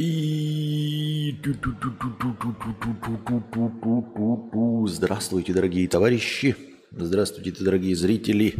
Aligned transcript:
И... 0.00 1.36
Здравствуйте, 4.86 5.52
дорогие 5.52 5.88
товарищи. 5.88 6.56
Здравствуйте, 6.90 7.52
дорогие 7.62 7.94
зрители. 7.94 8.54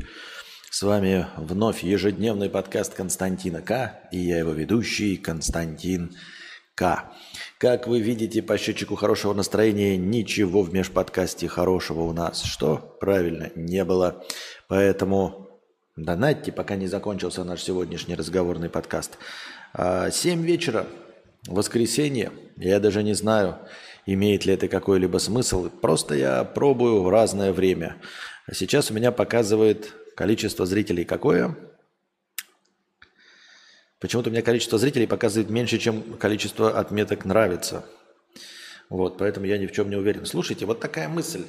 С 0.70 0.82
вами 0.82 1.28
вновь 1.38 1.82
ежедневный 1.82 2.50
подкаст 2.50 2.92
Константина 2.92 3.62
К. 3.62 4.02
И 4.12 4.18
я 4.18 4.38
его 4.38 4.50
ведущий 4.50 5.16
Константин 5.16 6.14
К. 6.74 7.10
Как 7.56 7.88
вы 7.88 8.00
видите 8.00 8.42
по 8.42 8.58
счетчику 8.58 8.96
хорошего 8.96 9.32
настроения, 9.32 9.96
ничего 9.96 10.60
в 10.60 10.74
межподкасте 10.74 11.48
хорошего 11.48 12.02
у 12.02 12.12
нас. 12.12 12.42
Что? 12.42 12.98
Правильно, 13.00 13.50
не 13.54 13.86
было. 13.86 14.22
Поэтому 14.68 15.48
донатьте, 15.96 16.52
пока 16.52 16.76
не 16.76 16.86
закончился 16.86 17.44
наш 17.44 17.62
сегодняшний 17.62 18.14
разговорный 18.14 18.68
подкаст. 18.68 19.16
7 19.74 20.42
вечера 20.42 20.86
Воскресенье, 21.46 22.32
я 22.56 22.80
даже 22.80 23.02
не 23.02 23.14
знаю, 23.14 23.58
имеет 24.06 24.44
ли 24.44 24.54
это 24.54 24.68
какой-либо 24.68 25.18
смысл. 25.18 25.68
Просто 25.68 26.14
я 26.14 26.44
пробую 26.44 27.02
в 27.02 27.08
разное 27.08 27.52
время. 27.52 27.96
А 28.46 28.54
сейчас 28.54 28.90
у 28.90 28.94
меня 28.94 29.12
показывает 29.12 29.94
количество 30.16 30.66
зрителей 30.66 31.04
какое? 31.04 31.56
Почему-то 34.00 34.30
у 34.30 34.32
меня 34.32 34.42
количество 34.42 34.78
зрителей 34.78 35.06
показывает 35.06 35.50
меньше, 35.50 35.78
чем 35.78 36.02
количество 36.18 36.78
отметок 36.78 37.24
нравится. 37.24 37.84
Вот, 38.88 39.18
поэтому 39.18 39.46
я 39.46 39.56
ни 39.58 39.66
в 39.66 39.72
чем 39.72 39.88
не 39.88 39.96
уверен. 39.96 40.26
Слушайте, 40.26 40.66
вот 40.66 40.80
такая 40.80 41.08
мысль. 41.08 41.44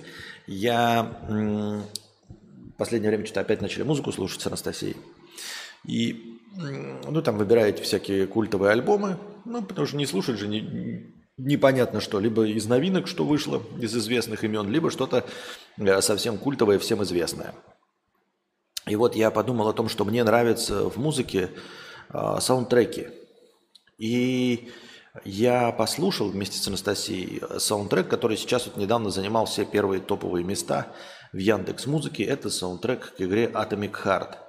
Я 0.47 1.17
м- 1.27 1.83
последнее 2.77 3.09
время 3.09 3.25
что-то 3.25 3.41
опять 3.41 3.61
начали 3.61 3.83
музыку 3.83 4.11
слушать 4.11 4.41
с 4.41 4.47
Анастасией. 4.47 4.97
И 5.85 6.39
ну, 6.55 7.21
там 7.21 7.37
выбираете 7.37 7.81
всякие 7.83 8.27
культовые 8.27 8.71
альбомы, 8.71 9.17
ну, 9.45 9.61
потому 9.63 9.87
что 9.87 9.97
не 9.97 10.05
слушать 10.05 10.37
же 10.37 10.47
не, 10.47 11.13
непонятно 11.37 11.99
что. 11.99 12.19
Либо 12.19 12.45
из 12.45 12.65
новинок, 12.67 13.07
что 13.07 13.25
вышло, 13.25 13.61
из 13.79 13.95
известных 13.95 14.43
имен, 14.43 14.69
либо 14.69 14.91
что-то 14.91 15.25
э, 15.77 16.01
совсем 16.01 16.37
культовое, 16.37 16.79
всем 16.79 17.03
известное. 17.03 17.53
И 18.87 18.95
вот 18.95 19.15
я 19.15 19.31
подумал 19.31 19.67
о 19.67 19.73
том, 19.73 19.89
что 19.89 20.05
мне 20.05 20.23
нравятся 20.23 20.89
в 20.89 20.97
музыке 20.97 21.51
э, 22.09 22.37
саундтреки. 22.39 23.07
И 23.97 24.69
я 25.23 25.71
послушал 25.71 26.29
вместе 26.29 26.57
с 26.57 26.67
Анастасией 26.67 27.41
саундтрек, 27.59 28.07
который 28.07 28.37
сейчас 28.37 28.65
вот 28.65 28.77
недавно 28.77 29.09
занимал 29.09 29.45
все 29.45 29.65
первые 29.65 30.01
топовые 30.01 30.43
места 30.43 30.87
в 31.33 31.37
Яндекс 31.37 31.85
Музыке. 31.85 32.23
Это 32.23 32.49
саундтрек 32.49 33.15
к 33.15 33.21
игре 33.21 33.45
Atomic 33.53 33.93
Heart– 34.03 34.35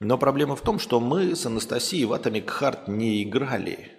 но 0.00 0.16
проблема 0.16 0.54
в 0.54 0.60
том, 0.60 0.78
что 0.78 1.00
мы 1.00 1.34
с 1.34 1.44
Анастасией 1.46 2.04
в 2.04 2.12
Atomic 2.12 2.46
Heart 2.46 2.82
не 2.88 3.24
играли. 3.24 3.97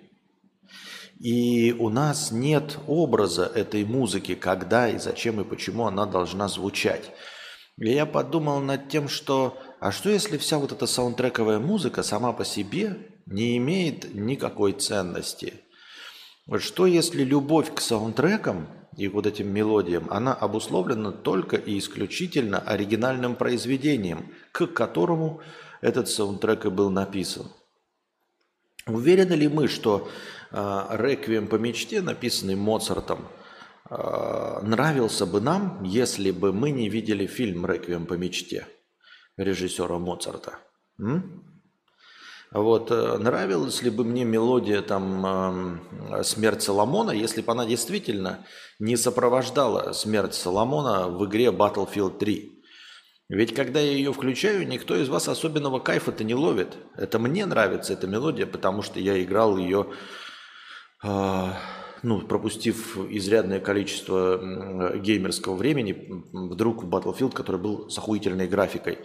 И 1.19 1.75
у 1.77 1.89
нас 1.89 2.31
нет 2.31 2.79
образа 2.87 3.45
этой 3.45 3.83
музыки, 3.83 4.35
когда 4.35 4.87
и 4.87 4.97
зачем 4.97 5.41
и 5.41 5.43
почему 5.43 5.85
она 5.85 6.05
должна 6.05 6.47
звучать. 6.47 7.11
И 7.77 7.89
я 7.91 8.05
подумал 8.05 8.61
над 8.61 8.87
тем, 8.87 9.09
что 9.09 9.57
а 9.81 9.91
что 9.91 10.09
если 10.09 10.37
вся 10.37 10.57
вот 10.57 10.71
эта 10.71 10.85
саундтрековая 10.85 11.59
музыка 11.59 12.03
сама 12.03 12.31
по 12.31 12.45
себе 12.45 12.97
не 13.25 13.57
имеет 13.57 14.13
никакой 14.13 14.73
ценности? 14.73 15.55
Вот 16.47 16.61
что 16.61 16.85
если 16.85 17.23
любовь 17.23 17.73
к 17.73 17.81
саундтрекам 17.81 18.67
и 18.95 19.07
вот 19.07 19.27
этим 19.27 19.53
мелодиям, 19.53 20.07
она 20.09 20.33
обусловлена 20.33 21.11
только 21.11 21.57
и 21.57 21.77
исключительно 21.79 22.59
оригинальным 22.59 23.35
произведением, 23.35 24.33
к 24.51 24.67
которому 24.67 25.41
этот 25.81 26.09
саундтрек 26.09 26.65
и 26.65 26.69
был 26.69 26.89
написан. 26.89 27.47
Уверены 28.87 29.33
ли 29.33 29.47
мы, 29.47 29.67
что 29.67 30.09
«Реквием 30.51 31.47
по 31.47 31.55
мечте», 31.55 32.01
написанный 32.01 32.55
Моцартом, 32.55 33.27
э, 33.89 34.59
нравился 34.63 35.25
бы 35.25 35.41
нам, 35.41 35.83
если 35.83 36.31
бы 36.31 36.53
мы 36.53 36.71
не 36.71 36.89
видели 36.89 37.27
фильм 37.27 37.65
«Реквием 37.65 38.05
по 38.05 38.13
мечте» 38.13 38.67
режиссера 39.37 39.97
Моцарта? 39.99 40.59
М? 40.99 41.43
Вот, 42.51 42.89
э, 42.89 43.17
нравилась 43.19 43.83
ли 43.83 43.91
бы 43.91 44.03
мне 44.03 44.25
мелодия 44.25 44.81
там 44.81 45.81
э, 46.11 46.23
«Смерть 46.23 46.63
Соломона», 46.63 47.11
если 47.11 47.41
бы 47.41 47.51
она 47.51 47.65
действительно 47.65 48.45
не 48.79 48.97
сопровождала 48.97 49.93
«Смерть 49.93 50.33
Соломона» 50.33 51.09
в 51.09 51.25
игре 51.25 51.47
Battlefield 51.47 52.17
3? 52.17 52.59
Ведь 53.29 53.53
когда 53.53 53.79
я 53.79 53.91
ее 53.91 54.11
включаю, 54.11 54.67
никто 54.67 54.95
из 54.95 55.07
вас 55.07 55.27
особенного 55.27 55.77
кайфа-то 55.77 56.23
не 56.23 56.33
ловит. 56.33 56.77
Это 56.97 57.19
мне 57.19 57.45
нравится 57.45 57.93
эта 57.93 58.07
мелодия, 58.07 58.47
потому 58.47 58.81
что 58.81 58.99
я 58.99 59.21
играл 59.21 59.57
ее, 59.57 59.81
а, 59.81 59.95
ну, 61.01 62.21
пропустив 62.27 62.97
изрядное 63.09 63.59
количество 63.59 64.97
геймерского 64.97 65.55
времени, 65.55 66.23
вдруг 66.33 66.83
в 66.83 66.89
Battlefield, 66.89 67.33
который 67.33 67.59
был 67.59 67.89
с 67.89 67.97
охуительной 67.97 68.47
графикой 68.47 68.99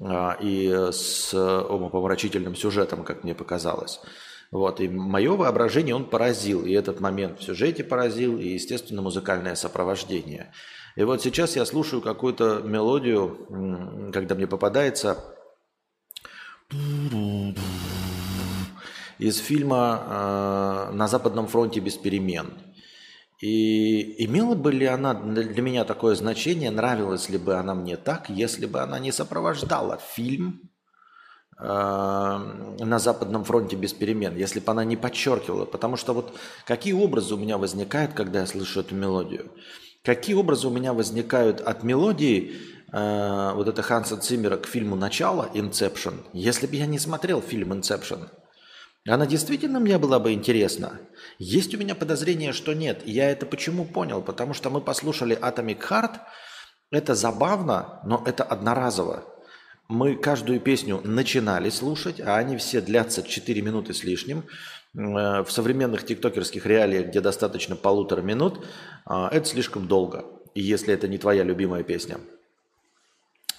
э, 0.00 0.30
и 0.40 0.68
с 0.92 1.32
умопомрачительным 1.34 2.56
сюжетом, 2.56 3.04
как 3.04 3.24
мне 3.24 3.34
показалось. 3.34 4.00
Вот, 4.50 4.80
и 4.80 4.88
мое 4.88 5.34
воображение 5.36 5.94
он 5.94 6.04
поразил, 6.04 6.64
и 6.64 6.72
этот 6.72 7.00
момент 7.00 7.40
в 7.40 7.44
сюжете 7.44 7.84
поразил, 7.84 8.38
и, 8.38 8.48
естественно, 8.48 9.02
музыкальное 9.02 9.54
сопровождение– 9.54 10.52
и 10.94 11.04
вот 11.04 11.22
сейчас 11.22 11.56
я 11.56 11.64
слушаю 11.64 12.02
какую-то 12.02 12.60
мелодию, 12.64 14.10
когда 14.12 14.34
мне 14.34 14.46
попадается 14.46 15.16
из 19.22 19.38
фильма 19.38 20.02
э, 20.90 20.94
«На 20.94 21.08
Западном 21.08 21.46
фронте 21.46 21.80
без 21.80 21.96
перемен». 21.96 22.52
И 23.40 24.24
имела 24.24 24.54
бы 24.54 24.72
ли 24.72 24.86
она 24.86 25.14
для 25.14 25.62
меня 25.62 25.84
такое 25.84 26.14
значение, 26.14 26.70
нравилась 26.70 27.28
ли 27.28 27.38
бы 27.38 27.54
она 27.54 27.74
мне 27.74 27.96
так, 27.96 28.30
если 28.30 28.66
бы 28.66 28.80
она 28.80 29.00
не 29.00 29.10
сопровождала 29.10 29.98
фильм 30.14 30.70
э, 31.58 31.64
на 31.64 32.98
Западном 32.98 33.44
фронте 33.44 33.76
без 33.76 33.92
перемен, 33.92 34.36
если 34.36 34.60
бы 34.60 34.70
она 34.70 34.84
не 34.84 34.96
подчеркивала. 34.96 35.64
Потому 35.64 35.96
что 35.96 36.14
вот 36.14 36.36
какие 36.66 36.92
образы 36.92 37.34
у 37.34 37.38
меня 37.38 37.58
возникают, 37.58 38.12
когда 38.12 38.40
я 38.40 38.46
слышу 38.46 38.80
эту 38.80 38.94
мелодию? 38.94 39.50
Какие 40.04 40.36
образы 40.36 40.68
у 40.68 40.70
меня 40.70 40.92
возникают 40.92 41.60
от 41.60 41.82
мелодии 41.82 42.52
э, 42.92 43.52
вот 43.54 43.66
это 43.66 43.82
Ханса 43.82 44.16
Циммера 44.18 44.56
к 44.56 44.66
фильму 44.66 44.94
«Начало» 44.94 45.48
«Inception», 45.54 46.14
если 46.32 46.68
бы 46.68 46.76
я 46.76 46.86
не 46.86 47.00
смотрел 47.00 47.40
фильм 47.40 47.72
«Inception», 47.72 48.28
она 49.10 49.26
действительно 49.26 49.80
мне 49.80 49.98
была 49.98 50.18
бы 50.18 50.32
интересна? 50.32 51.00
Есть 51.38 51.74
у 51.74 51.78
меня 51.78 51.94
подозрение, 51.94 52.52
что 52.52 52.72
нет. 52.72 53.02
Я 53.04 53.30
это 53.30 53.46
почему 53.46 53.84
понял? 53.84 54.22
Потому 54.22 54.54
что 54.54 54.70
мы 54.70 54.80
послушали 54.80 55.36
Atomic 55.36 55.80
Heart. 55.88 56.20
Это 56.90 57.14
забавно, 57.14 58.00
но 58.04 58.22
это 58.24 58.44
одноразово. 58.44 59.24
Мы 59.88 60.14
каждую 60.14 60.60
песню 60.60 61.00
начинали 61.04 61.68
слушать, 61.68 62.20
а 62.20 62.36
они 62.36 62.56
все 62.56 62.80
длятся 62.80 63.22
4 63.22 63.60
минуты 63.60 63.92
с 63.92 64.04
лишним. 64.04 64.44
Э, 64.94 65.42
в 65.42 65.50
современных 65.50 66.04
тиктокерских 66.04 66.66
реалиях, 66.66 67.06
где 67.06 67.20
достаточно 67.20 67.76
полутора 67.76 68.20
минут, 68.20 68.64
а, 69.06 69.28
это 69.32 69.46
слишком 69.46 69.88
долго. 69.88 70.24
И 70.54 70.60
если 70.60 70.92
это 70.92 71.08
не 71.08 71.18
твоя 71.18 71.44
любимая 71.44 71.82
песня. 71.82 72.18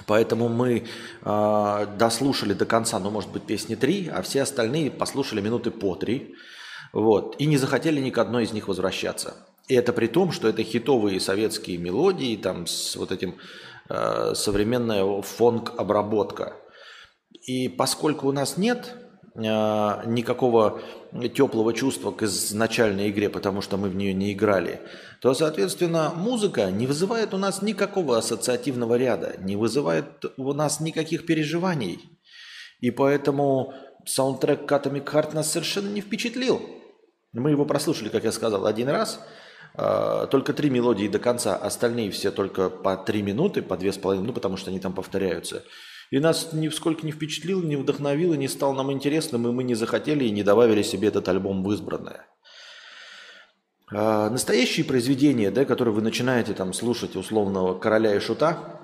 Поэтому 0.05 0.49
мы 0.49 0.85
э, 1.21 1.87
дослушали 1.97 2.53
до 2.53 2.65
конца, 2.65 2.99
ну, 2.99 3.09
может 3.09 3.31
быть, 3.31 3.43
песни 3.43 3.75
три, 3.75 4.09
а 4.09 4.21
все 4.21 4.41
остальные 4.41 4.91
послушали 4.91 5.41
минуты 5.41 5.71
по 5.71 5.95
три. 5.95 6.35
Вот, 6.91 7.35
и 7.39 7.45
не 7.47 7.57
захотели 7.57 7.99
ни 7.99 8.11
к 8.11 8.17
одной 8.19 8.43
из 8.43 8.53
них 8.53 8.67
возвращаться. 8.67 9.35
И 9.67 9.75
это 9.75 9.93
при 9.93 10.07
том, 10.07 10.31
что 10.31 10.47
это 10.47 10.63
хитовые 10.63 11.19
советские 11.19 11.77
мелодии, 11.77 12.35
там 12.35 12.67
с 12.67 12.95
вот 12.95 13.11
этим 13.11 13.37
э, 13.89 14.33
современная 14.35 15.21
фонк-обработка. 15.21 16.53
И 17.47 17.69
поскольку 17.69 18.27
у 18.27 18.31
нас 18.31 18.57
нет 18.57 18.95
никакого 19.35 20.81
теплого 21.35 21.73
чувства 21.73 22.11
к 22.11 22.21
изначальной 22.23 23.09
игре, 23.09 23.29
потому 23.29 23.61
что 23.61 23.77
мы 23.77 23.89
в 23.89 23.95
нее 23.95 24.13
не 24.13 24.33
играли, 24.33 24.79
то, 25.21 25.33
соответственно, 25.33 26.11
музыка 26.15 26.69
не 26.69 26.85
вызывает 26.85 27.33
у 27.33 27.37
нас 27.37 27.61
никакого 27.61 28.17
ассоциативного 28.17 28.95
ряда, 28.95 29.35
не 29.39 29.55
вызывает 29.55 30.25
у 30.37 30.53
нас 30.53 30.79
никаких 30.79 31.25
переживаний. 31.25 31.99
И 32.79 32.91
поэтому 32.91 33.73
саундтрек 34.05 34.71
Atomic 34.71 35.05
Heart 35.05 35.33
нас 35.33 35.51
совершенно 35.51 35.87
не 35.87 36.01
впечатлил. 36.01 36.61
Мы 37.31 37.51
его 37.51 37.65
прослушали, 37.65 38.09
как 38.09 38.25
я 38.25 38.31
сказал, 38.31 38.67
один 38.67 38.89
раз, 38.89 39.19
а, 39.73 40.27
только 40.27 40.53
три 40.53 40.69
мелодии 40.69 41.07
до 41.07 41.17
конца, 41.17 41.55
остальные 41.55 42.11
все 42.11 42.29
только 42.29 42.69
по 42.69 42.97
три 42.97 43.23
минуты, 43.23 43.63
по 43.63 43.77
две 43.77 43.91
с 43.91 43.97
половиной, 43.97 44.27
ну, 44.27 44.33
потому 44.33 44.57
что 44.57 44.69
они 44.69 44.79
там 44.79 44.93
повторяются– 44.93 45.63
и 46.11 46.19
нас 46.19 46.53
нисколько 46.53 47.05
не 47.05 47.11
впечатлил, 47.11 47.61
не 47.63 47.75
вдохновил, 47.75 48.33
и 48.33 48.37
не 48.37 48.47
стал 48.47 48.73
нам 48.73 48.91
интересным, 48.91 49.47
и 49.47 49.51
мы 49.51 49.63
не 49.63 49.75
захотели 49.75 50.25
и 50.25 50.31
не 50.31 50.43
добавили 50.43 50.83
себе 50.83 51.07
этот 51.07 51.27
альбом 51.29 51.63
в 51.63 51.71
избранное. 51.71 52.27
А 53.91 54.29
настоящие 54.29 54.85
произведения, 54.85 55.51
да, 55.51 55.65
которые 55.65 55.93
вы 55.93 56.01
начинаете 56.01 56.53
там 56.53 56.73
слушать 56.73 57.15
условного 57.15 57.77
короля 57.77 58.15
и 58.15 58.19
шута, 58.19 58.79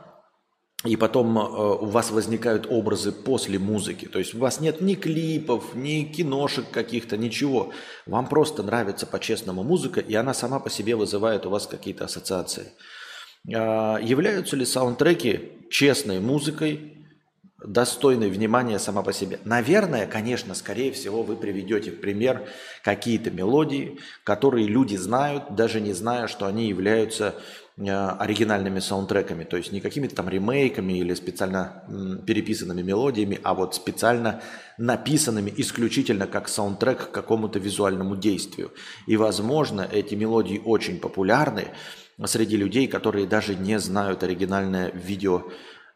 и 0.86 0.96
потом 0.96 1.38
э, 1.38 1.42
у 1.42 1.88
вас 1.88 2.10
возникают 2.12 2.68
образы 2.70 3.12
после 3.12 3.60
музыки. 3.60 4.06
То 4.06 4.20
есть 4.20 4.34
у 4.34 4.38
вас 4.38 4.62
нет 4.62 4.80
ни 4.80 4.96
клипов, 4.96 5.76
ни 5.76 6.04
киношек 6.04 6.70
каких-то, 6.72 7.18
ничего. 7.18 7.74
Вам 8.06 8.28
просто 8.28 8.64
нравится 8.64 9.06
по-честному 9.06 9.64
музыка, 9.64 10.00
и 10.00 10.16
она 10.16 10.34
сама 10.34 10.60
по 10.60 10.70
себе 10.70 10.96
вызывает 10.96 11.46
у 11.46 11.50
вас 11.50 11.68
какие-то 11.68 12.06
ассоциации. 12.06 12.72
Э, 13.46 13.98
являются 14.02 14.56
ли 14.56 14.64
саундтреки 14.64 15.68
честной 15.70 16.22
музыкой, 16.22 16.99
достойной 17.64 18.30
внимания 18.30 18.80
сама 18.80 19.04
по 19.04 19.14
себе? 19.14 19.40
Наверное, 19.44 20.08
конечно, 20.08 20.56
скорее 20.56 20.92
всего, 20.92 21.24
вы 21.24 21.36
приведете 21.36 21.92
в 21.92 22.00
пример 22.00 22.48
какие-то 22.84 23.32
мелодии, 23.32 24.00
которые 24.24 24.68
люди 24.68 24.96
знают, 24.96 25.56
даже 25.56 25.82
не 25.82 25.94
зная, 25.94 26.28
что 26.28 26.46
они 26.46 26.68
являются 26.68 27.36
Э, 27.82 28.10
оригинальными 28.20 28.80
саундтреками, 28.80 29.46
то 29.46 29.56
есть 29.56 29.72
не 29.72 29.80
какими-то 29.80 30.14
там 30.14 30.28
ремейками 30.28 31.00
или 31.00 31.14
специально 31.14 31.82
переписанными 32.28 32.82
мелодиями, 32.82 33.40
а 33.42 33.54
вот 33.54 33.74
специально 33.74 34.42
написанными 34.78 35.54
исключительно 35.56 36.28
как 36.28 36.50
саундтрек 36.50 37.10
к 37.10 37.12
какому-то 37.12 37.58
визуальному 37.58 38.18
действию. 38.18 38.74
И, 39.08 39.16
возможно, 39.16 39.88
эти 39.90 40.14
мелодии 40.16 40.62
очень 40.66 41.00
популярны 41.00 41.70
среди 42.26 42.58
людей, 42.58 42.88
которые 42.88 43.28
даже 43.28 43.56
не 43.56 43.80
знают 43.80 44.24
оригинальное 44.24 44.92
видео, 44.92 45.46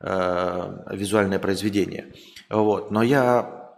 э, 0.04 0.96
визуальное 0.96 1.40
произведение. 1.40 2.14
Вот. 2.50 2.92
Но 2.92 3.02
я 3.02 3.76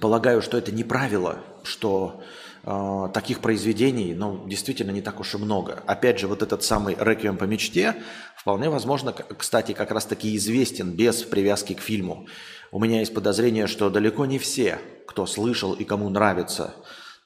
полагаю, 0.00 0.42
что 0.42 0.58
это 0.58 0.72
не 0.72 0.84
правило, 0.84 1.38
что 1.62 2.22
э, 2.64 3.08
таких 3.14 3.40
произведений, 3.40 4.14
ну, 4.14 4.48
действительно 4.48 4.90
не 4.90 5.02
так 5.02 5.20
уж 5.20 5.34
и 5.34 5.38
много. 5.38 5.82
Опять 5.86 6.18
же, 6.18 6.26
вот 6.26 6.42
этот 6.42 6.62
самый 6.64 6.96
«Реквием 6.98 7.36
по 7.36 7.44
мечте» 7.44 7.94
вполне 8.36 8.70
возможно, 8.70 9.12
кстати, 9.12 9.72
как 9.72 9.90
раз-таки 9.90 10.36
известен 10.36 10.90
без 10.92 11.22
привязки 11.22 11.74
к 11.74 11.80
фильму. 11.80 12.26
У 12.72 12.80
меня 12.80 13.00
есть 13.00 13.14
подозрение, 13.14 13.66
что 13.66 13.90
далеко 13.90 14.26
не 14.26 14.38
все, 14.38 14.78
кто 15.06 15.24
слышал 15.26 15.72
и 15.72 15.84
кому 15.84 16.10
нравится 16.10 16.74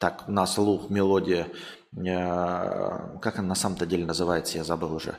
так 0.02 0.26
на 0.26 0.46
слух 0.46 0.90
мелодия, 0.90 1.46
э, 1.96 3.18
как 3.20 3.38
она 3.38 3.48
на 3.48 3.54
самом-то 3.54 3.86
деле 3.86 4.04
называется, 4.04 4.58
я 4.58 4.64
забыл 4.64 4.92
уже. 4.94 5.16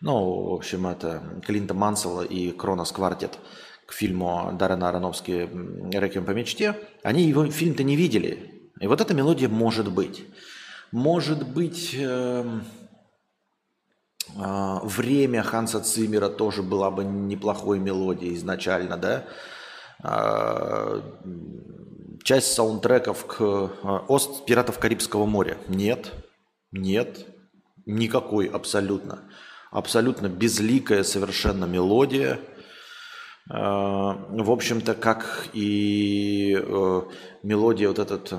Ну, 0.00 0.50
в 0.50 0.54
общем, 0.54 0.86
это 0.86 1.22
Клинта 1.44 1.74
Мансела 1.74 2.22
и 2.22 2.50
Кронос 2.50 2.92
Квартет 2.92 3.38
к 3.86 3.92
фильму 3.92 4.50
Даррена 4.52 4.88
Аронофски 4.88 5.48
«Реквием 5.92 6.24
по 6.24 6.32
мечте», 6.32 6.74
они 7.02 7.22
его 7.22 7.46
фильм-то 7.46 7.84
не 7.84 7.96
видели, 7.96 8.70
и 8.80 8.86
вот 8.86 9.00
эта 9.00 9.14
мелодия 9.14 9.48
может 9.48 9.90
быть. 9.90 10.24
Может 10.92 11.48
быть, 11.48 11.94
э, 11.96 12.44
э, 14.36 14.78
время 14.82 15.42
Ханса 15.42 15.80
Циммера 15.80 16.28
тоже 16.28 16.62
была 16.62 16.90
бы 16.90 17.04
неплохой 17.04 17.78
мелодией 17.78 18.34
изначально, 18.34 18.96
да? 18.96 19.24
Э, 20.02 21.00
часть 22.22 22.52
саундтреков 22.54 23.24
к 23.26 23.40
э, 23.40 23.68
«Ост 24.08 24.44
пиратов 24.46 24.78
Карибского 24.78 25.26
моря». 25.26 25.58
Нет, 25.68 26.12
нет, 26.72 27.26
никакой 27.86 28.46
абсолютно. 28.46 29.30
Абсолютно 29.70 30.28
безликая 30.28 31.02
совершенно 31.02 31.64
мелодия– 31.64 32.40
э, 33.50 33.54
в 33.54 34.50
общем-то, 34.50 34.94
как 34.94 35.48
и 35.52 36.56
э, 36.58 37.02
мелодия 37.42 37.88
вот 37.88 37.98
этот 37.98 38.32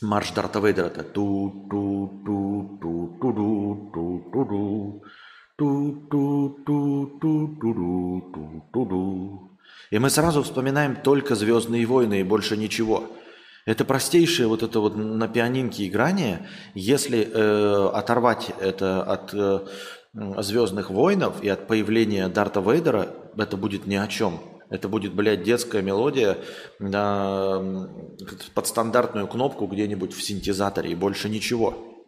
марш 0.00 0.30
Дарта 0.32 0.60
Вейдера. 0.60 0.86
Это 0.86 1.02
ту 1.02 1.68
ту 1.70 2.22
ту 2.24 2.78
ту 2.82 3.18
ту 3.20 3.52
ту 3.52 3.90
ту 3.92 4.30
ту 4.32 4.32
ту 4.38 5.04
ту 5.58 6.08
ту 6.08 6.56
ту 6.64 7.18
ту 7.20 7.58
ту 7.60 8.68
ту 8.72 8.86
ту 8.88 9.58
И 9.90 9.98
мы 9.98 10.10
сразу 10.10 10.42
вспоминаем 10.42 10.96
только 10.96 11.34
«Звездные 11.34 11.86
войны» 11.86 12.20
и 12.20 12.24
больше 12.24 12.56
ничего. 12.56 13.04
Это 13.64 13.84
простейшее 13.84 14.48
вот 14.48 14.62
это 14.62 14.80
вот 14.80 14.96
на 14.96 15.28
пианинке 15.28 15.86
играние. 15.86 16.48
Если 16.74 17.20
э, 17.20 17.88
оторвать 17.94 18.50
это 18.60 19.02
от 19.04 19.32
э, 19.32 19.60
«Звездных 20.14 20.90
войнов» 20.90 21.42
и 21.42 21.48
от 21.48 21.68
появления 21.68 22.28
Дарта 22.28 22.60
Вейдера, 22.60 23.14
это 23.36 23.56
будет 23.56 23.86
ни 23.86 23.94
о 23.94 24.08
чем. 24.08 24.40
Это 24.68 24.88
будет, 24.88 25.14
блядь, 25.14 25.42
детская 25.42 25.82
мелодия 25.82 26.38
на, 26.78 27.88
под 28.54 28.66
стандартную 28.66 29.28
кнопку 29.28 29.66
где-нибудь 29.66 30.14
в 30.14 30.22
синтезаторе 30.22 30.90
и 30.90 30.94
больше 30.94 31.28
ничего. 31.28 32.06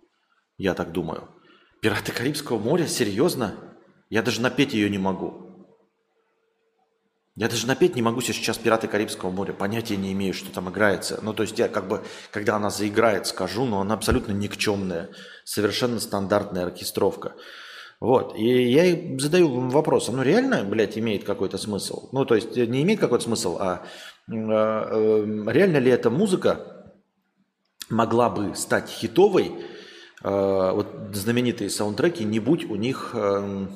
Я 0.56 0.74
так 0.74 0.92
думаю. 0.92 1.28
Пираты 1.82 2.12
Карибского 2.12 2.58
моря? 2.58 2.86
Серьезно? 2.86 3.54
Я 4.08 4.22
даже 4.22 4.40
напеть 4.40 4.72
ее 4.72 4.88
не 4.88 4.98
могу. 4.98 5.53
Я 7.36 7.48
даже 7.48 7.66
напеть 7.66 7.96
не 7.96 8.02
могу 8.02 8.20
сейчас 8.20 8.58
«Пираты 8.58 8.86
Карибского 8.86 9.30
моря». 9.30 9.52
Понятия 9.52 9.96
не 9.96 10.12
имею, 10.12 10.32
что 10.34 10.52
там 10.52 10.70
играется. 10.70 11.18
Ну, 11.20 11.32
то 11.32 11.42
есть 11.42 11.58
я 11.58 11.66
как 11.66 11.88
бы, 11.88 12.04
когда 12.30 12.56
она 12.56 12.70
заиграет, 12.70 13.26
скажу, 13.26 13.64
но 13.64 13.80
она 13.80 13.94
абсолютно 13.94 14.30
никчемная. 14.30 15.10
Совершенно 15.44 15.98
стандартная 15.98 16.66
оркестровка. 16.66 17.34
Вот. 17.98 18.36
И 18.36 18.70
я 18.70 19.18
задаю 19.18 19.68
вопрос, 19.68 20.08
ну 20.08 20.22
реально, 20.22 20.62
блядь, 20.62 20.96
имеет 20.96 21.24
какой-то 21.24 21.58
смысл? 21.58 22.08
Ну, 22.12 22.24
то 22.24 22.36
есть 22.36 22.54
не 22.54 22.82
имеет 22.82 23.00
какой-то 23.00 23.24
смысл, 23.24 23.56
а, 23.58 23.84
а 24.28 24.88
э, 24.92 25.44
реально 25.48 25.78
ли 25.78 25.90
эта 25.90 26.10
музыка 26.10 26.84
могла 27.90 28.30
бы 28.30 28.54
стать 28.54 28.88
хитовой, 28.90 29.46
э, 30.22 30.72
вот 30.72 30.86
знаменитые 31.12 31.70
саундтреки, 31.70 32.24
не 32.24 32.38
будь 32.38 32.64
у 32.64 32.76
них 32.76 33.10
э, 33.14 33.66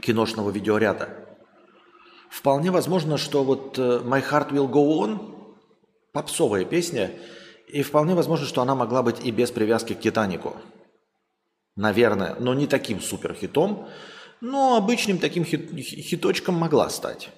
киношного 0.00 0.50
видеоряда? 0.50 1.31
Вполне 2.32 2.70
возможно, 2.70 3.18
что 3.18 3.44
вот 3.44 3.78
My 3.78 4.26
Heart 4.26 4.52
Will 4.52 4.66
Go 4.66 5.00
On, 5.00 5.54
попсовая 6.12 6.64
песня, 6.64 7.10
и 7.68 7.82
вполне 7.82 8.14
возможно, 8.14 8.46
что 8.46 8.62
она 8.62 8.74
могла 8.74 9.02
быть 9.02 9.22
и 9.22 9.30
без 9.30 9.50
привязки 9.50 9.92
к 9.92 10.00
Титанику. 10.00 10.56
Наверное, 11.76 12.34
но 12.40 12.54
не 12.54 12.66
таким 12.66 13.02
супер 13.02 13.34
хитом, 13.34 13.86
но 14.40 14.76
обычным 14.76 15.18
таким 15.18 15.44
хит, 15.44 15.70
хиточком 15.78 16.54
могла 16.54 16.88
стать. 16.88 17.28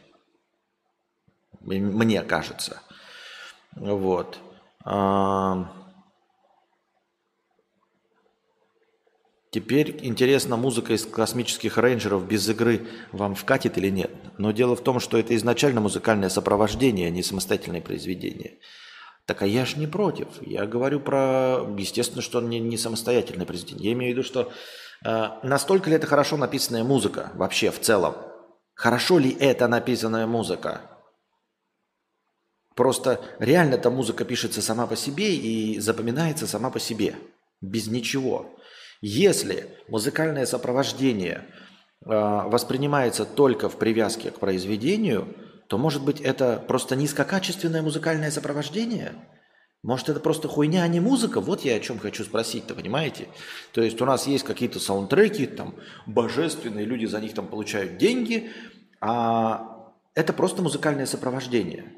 Мне 1.61 2.23
кажется. 2.23 2.81
Вот. 3.73 4.39
А, 4.85 5.73
теперь 9.55 10.01
интересно, 10.03 10.57
музыка 10.57 10.95
из 10.95 11.07
космических 11.07 11.79
рейнджеров 11.79 12.27
без 12.27 12.49
игры 12.49 12.89
вам 13.13 13.37
вкатит 13.37 13.79
или 13.79 13.89
нет. 13.89 14.11
Но 14.37 14.51
дело 14.51 14.75
в 14.75 14.83
том, 14.83 14.99
что 14.99 15.17
это 15.17 15.37
изначально 15.37 15.81
музыкальное 15.81 16.29
сопровождение, 16.29 17.07
а 17.07 17.11
не 17.11 17.23
самостоятельное 17.23 17.81
произведение. 17.81 18.59
Так 19.27 19.43
а 19.43 19.47
я 19.47 19.65
же 19.65 19.79
не 19.79 19.87
против. 19.87 20.27
Я 20.41 20.67
говорю 20.67 20.99
про, 20.99 21.65
естественно, 21.79 22.21
что 22.21 22.41
не, 22.41 22.59
не 22.59 22.77
самостоятельный 22.77 23.47
президент. 23.47 23.81
Я 23.81 23.93
имею 23.93 24.13
в 24.13 24.19
виду, 24.19 24.27
что 24.27 24.53
э, 25.07 25.27
настолько 25.45 25.89
ли 25.89 25.95
это 25.95 26.09
хорошо 26.09 26.37
написанная 26.37 26.83
музыка 26.83 27.31
вообще 27.37 27.71
в 27.71 27.81
целом? 27.81 28.17
Хорошо 28.75 29.21
ли 29.21 29.37
это 29.39 29.69
написанная 29.69 30.27
музыка? 30.27 30.81
Просто 32.75 33.21
реально 33.39 33.75
эта 33.77 33.89
музыка 33.89 34.25
пишется 34.25 34.61
сама 34.61 34.89
по 34.89 34.97
себе 34.97 35.37
и 35.37 35.79
запоминается 35.79 36.49
сама 36.49 36.71
по 36.71 36.81
себе, 36.81 37.15
без 37.61 37.87
ничего. 37.87 38.51
Если 39.07 39.69
музыкальное 39.89 40.47
сопровождение 40.47 41.47
э, 42.05 42.09
воспринимается 42.09 43.25
только 43.25 43.69
в 43.69 43.77
привязке 43.77 44.31
к 44.31 44.39
произведению– 44.39 45.29
то, 45.69 45.79
может 45.79 46.05
быть, 46.05 46.21
это 46.21 46.63
просто 46.67 46.97
низкокачественное 46.97 47.83
музыкальное 47.83 48.31
сопровождение? 48.31 49.13
Может, 49.83 50.09
это 50.09 50.21
просто 50.21 50.49
хуйня, 50.49 50.83
а 50.83 50.89
не 50.89 51.01
музыка? 51.01 51.41
Вот 51.41 51.63
я 51.63 51.77
о 51.77 51.81
чем 51.81 51.99
хочу 51.99 52.25
спросить-то, 52.25 52.75
понимаете? 52.75 53.29
То 53.73 53.83
есть 53.83 54.01
у 54.01 54.07
нас 54.07 54.27
есть 54.27 54.45
какие-то 54.45 54.81
саундтреки, 54.81 55.47
там, 55.47 55.75
божественные, 56.07 56.87
люди 56.87 57.05
за 57.07 57.21
них 57.21 57.35
там 57.35 57.47
получают 57.47 57.99
деньги, 57.99 58.51
а 59.01 59.93
это 60.15 60.33
просто 60.33 60.63
музыкальное 60.63 61.07
сопровождение. 61.07 61.93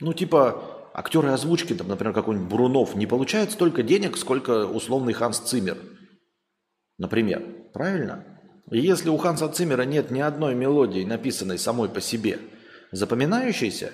Ну, 0.00 0.14
типа, 0.14 0.90
актеры 0.94 1.30
озвучки, 1.30 1.74
там, 1.74 1.88
например, 1.88 2.14
какой-нибудь 2.14 2.48
Бурунов, 2.48 2.94
не 2.94 3.06
получают 3.06 3.52
столько 3.52 3.82
денег, 3.82 4.16
сколько 4.16 4.66
условный 4.66 5.12
Ханс 5.12 5.38
Циммер. 5.38 5.76
Например. 6.98 7.42
Правильно? 7.72 8.24
Если 8.70 9.08
у 9.08 9.16
Ханса 9.16 9.48
Циммера 9.48 9.82
нет 9.82 10.10
ни 10.10 10.20
одной 10.20 10.54
мелодии, 10.54 11.04
написанной 11.04 11.58
самой 11.58 11.88
по 11.88 12.00
себе– 12.00 12.38
запоминающийся, 12.92 13.92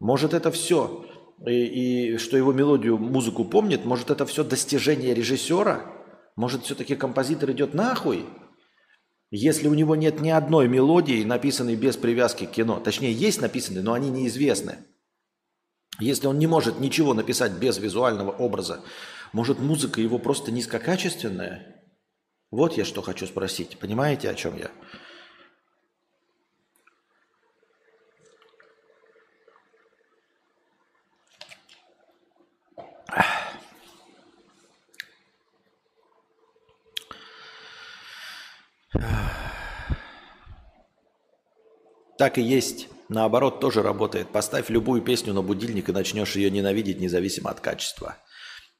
может 0.00 0.34
это 0.34 0.50
все, 0.50 1.06
и, 1.46 2.14
и 2.14 2.16
что 2.16 2.36
его 2.36 2.52
мелодию, 2.52 2.98
музыку 2.98 3.44
помнит, 3.44 3.84
может 3.84 4.10
это 4.10 4.26
все 4.26 4.42
достижение 4.42 5.14
режиссера, 5.14 5.86
может 6.34 6.64
все-таки 6.64 6.96
композитор 6.96 7.52
идет 7.52 7.74
нахуй, 7.74 8.24
если 9.30 9.68
у 9.68 9.74
него 9.74 9.94
нет 9.96 10.20
ни 10.20 10.30
одной 10.30 10.68
мелодии, 10.68 11.24
написанной 11.24 11.76
без 11.76 11.96
привязки 11.96 12.46
к 12.46 12.50
кино, 12.50 12.80
точнее 12.80 13.12
есть 13.12 13.40
написанные, 13.40 13.82
но 13.82 13.92
они 13.92 14.10
неизвестны. 14.10 14.78
Если 16.00 16.26
он 16.26 16.38
не 16.38 16.46
может 16.46 16.80
ничего 16.80 17.14
написать 17.14 17.52
без 17.52 17.78
визуального 17.78 18.30
образа, 18.30 18.82
может 19.32 19.58
музыка 19.58 20.00
его 20.00 20.18
просто 20.18 20.50
низкокачественная? 20.50 21.81
Вот 22.52 22.76
я 22.76 22.84
что 22.84 23.00
хочу 23.00 23.26
спросить. 23.26 23.78
Понимаете, 23.78 24.28
о 24.28 24.34
чем 24.34 24.58
я? 24.58 24.70
Так 42.18 42.36
и 42.36 42.42
есть. 42.42 42.88
Наоборот, 43.08 43.60
тоже 43.60 43.82
работает. 43.82 44.28
Поставь 44.28 44.68
любую 44.68 45.00
песню 45.00 45.32
на 45.32 45.42
будильник 45.42 45.88
и 45.88 45.92
начнешь 45.92 46.36
ее 46.36 46.50
ненавидеть 46.50 47.00
независимо 47.00 47.50
от 47.50 47.60
качества. 47.60 48.18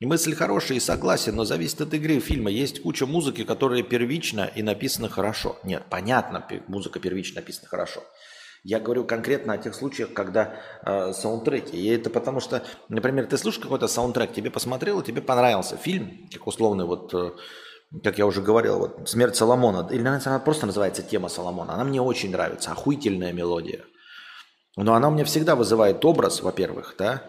И 0.03 0.05
мысль 0.05 0.35
хорошая 0.35 0.79
и 0.79 0.81
согласен, 0.81 1.37
но 1.37 1.45
зависит 1.45 1.81
от 1.81 1.95
игры 1.95 2.19
фильма. 2.19 2.51
Есть 2.51 2.83
куча 2.83 3.07
музыки, 3.07 3.45
которая 3.45 3.85
первична 3.85 4.51
и 4.53 4.61
написана 4.61 5.09
хорошо. 5.09 5.61
Нет, 5.63 5.85
понятно, 5.89 6.45
музыка 6.67 6.99
первична 6.99 7.41
написана 7.41 7.69
хорошо. 7.69 8.03
Я 8.65 8.81
говорю 8.81 9.05
конкретно 9.05 9.53
о 9.53 9.59
тех 9.59 9.77
случаях, 9.77 10.13
когда 10.13 10.57
э, 10.85 11.13
саундтреки. 11.13 11.77
И 11.77 11.87
это 11.87 12.11
потому 12.11 12.41
что, 12.41 12.65
например, 12.89 13.27
ты 13.27 13.39
слушаешь 13.39 13.63
какой-то 13.63 13.87
саундтрек, 13.87 14.33
тебе 14.33 14.51
посмотрел, 14.51 15.03
тебе 15.03 15.23
понравился 15.23 15.77
фильм, 15.77 16.29
как 16.33 16.49
условный 16.49 16.85
вот 16.85 17.15
э, 17.15 17.31
как 18.03 18.19
я 18.19 18.27
уже 18.27 18.43
говорил, 18.43 18.81
вот 18.81 19.09
«Смерть 19.09 19.37
Соломона», 19.37 19.89
или 19.89 20.05
она 20.05 20.39
просто 20.41 20.67
называется 20.67 21.05
«Тема 21.05 21.29
Соломона», 21.29 21.75
она 21.75 21.85
мне 21.85 22.03
очень 22.03 22.33
нравится, 22.33 22.73
охуительная 22.73 23.33
мелодия. 23.33 23.85
Но 24.77 24.95
она 24.95 25.07
у 25.07 25.11
меня 25.13 25.25
всегда 25.25 25.55
вызывает 25.55 26.05
образ, 26.05 26.43
во-первых, 26.43 26.97
да, 26.99 27.23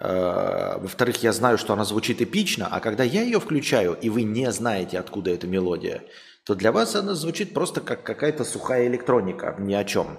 во-вторых, 0.00 1.22
я 1.22 1.32
знаю, 1.32 1.56
что 1.56 1.72
она 1.72 1.84
звучит 1.84 2.20
эпично, 2.20 2.66
а 2.66 2.80
когда 2.80 3.04
я 3.04 3.22
ее 3.22 3.38
включаю, 3.38 3.96
и 4.00 4.10
вы 4.10 4.22
не 4.22 4.50
знаете, 4.50 4.98
откуда 4.98 5.30
эта 5.30 5.46
мелодия, 5.46 6.02
то 6.44 6.54
для 6.54 6.72
вас 6.72 6.96
она 6.96 7.14
звучит 7.14 7.54
просто 7.54 7.80
как 7.80 8.02
какая-то 8.02 8.44
сухая 8.44 8.88
электроника, 8.88 9.54
ни 9.58 9.72
о 9.72 9.84
чем. 9.84 10.18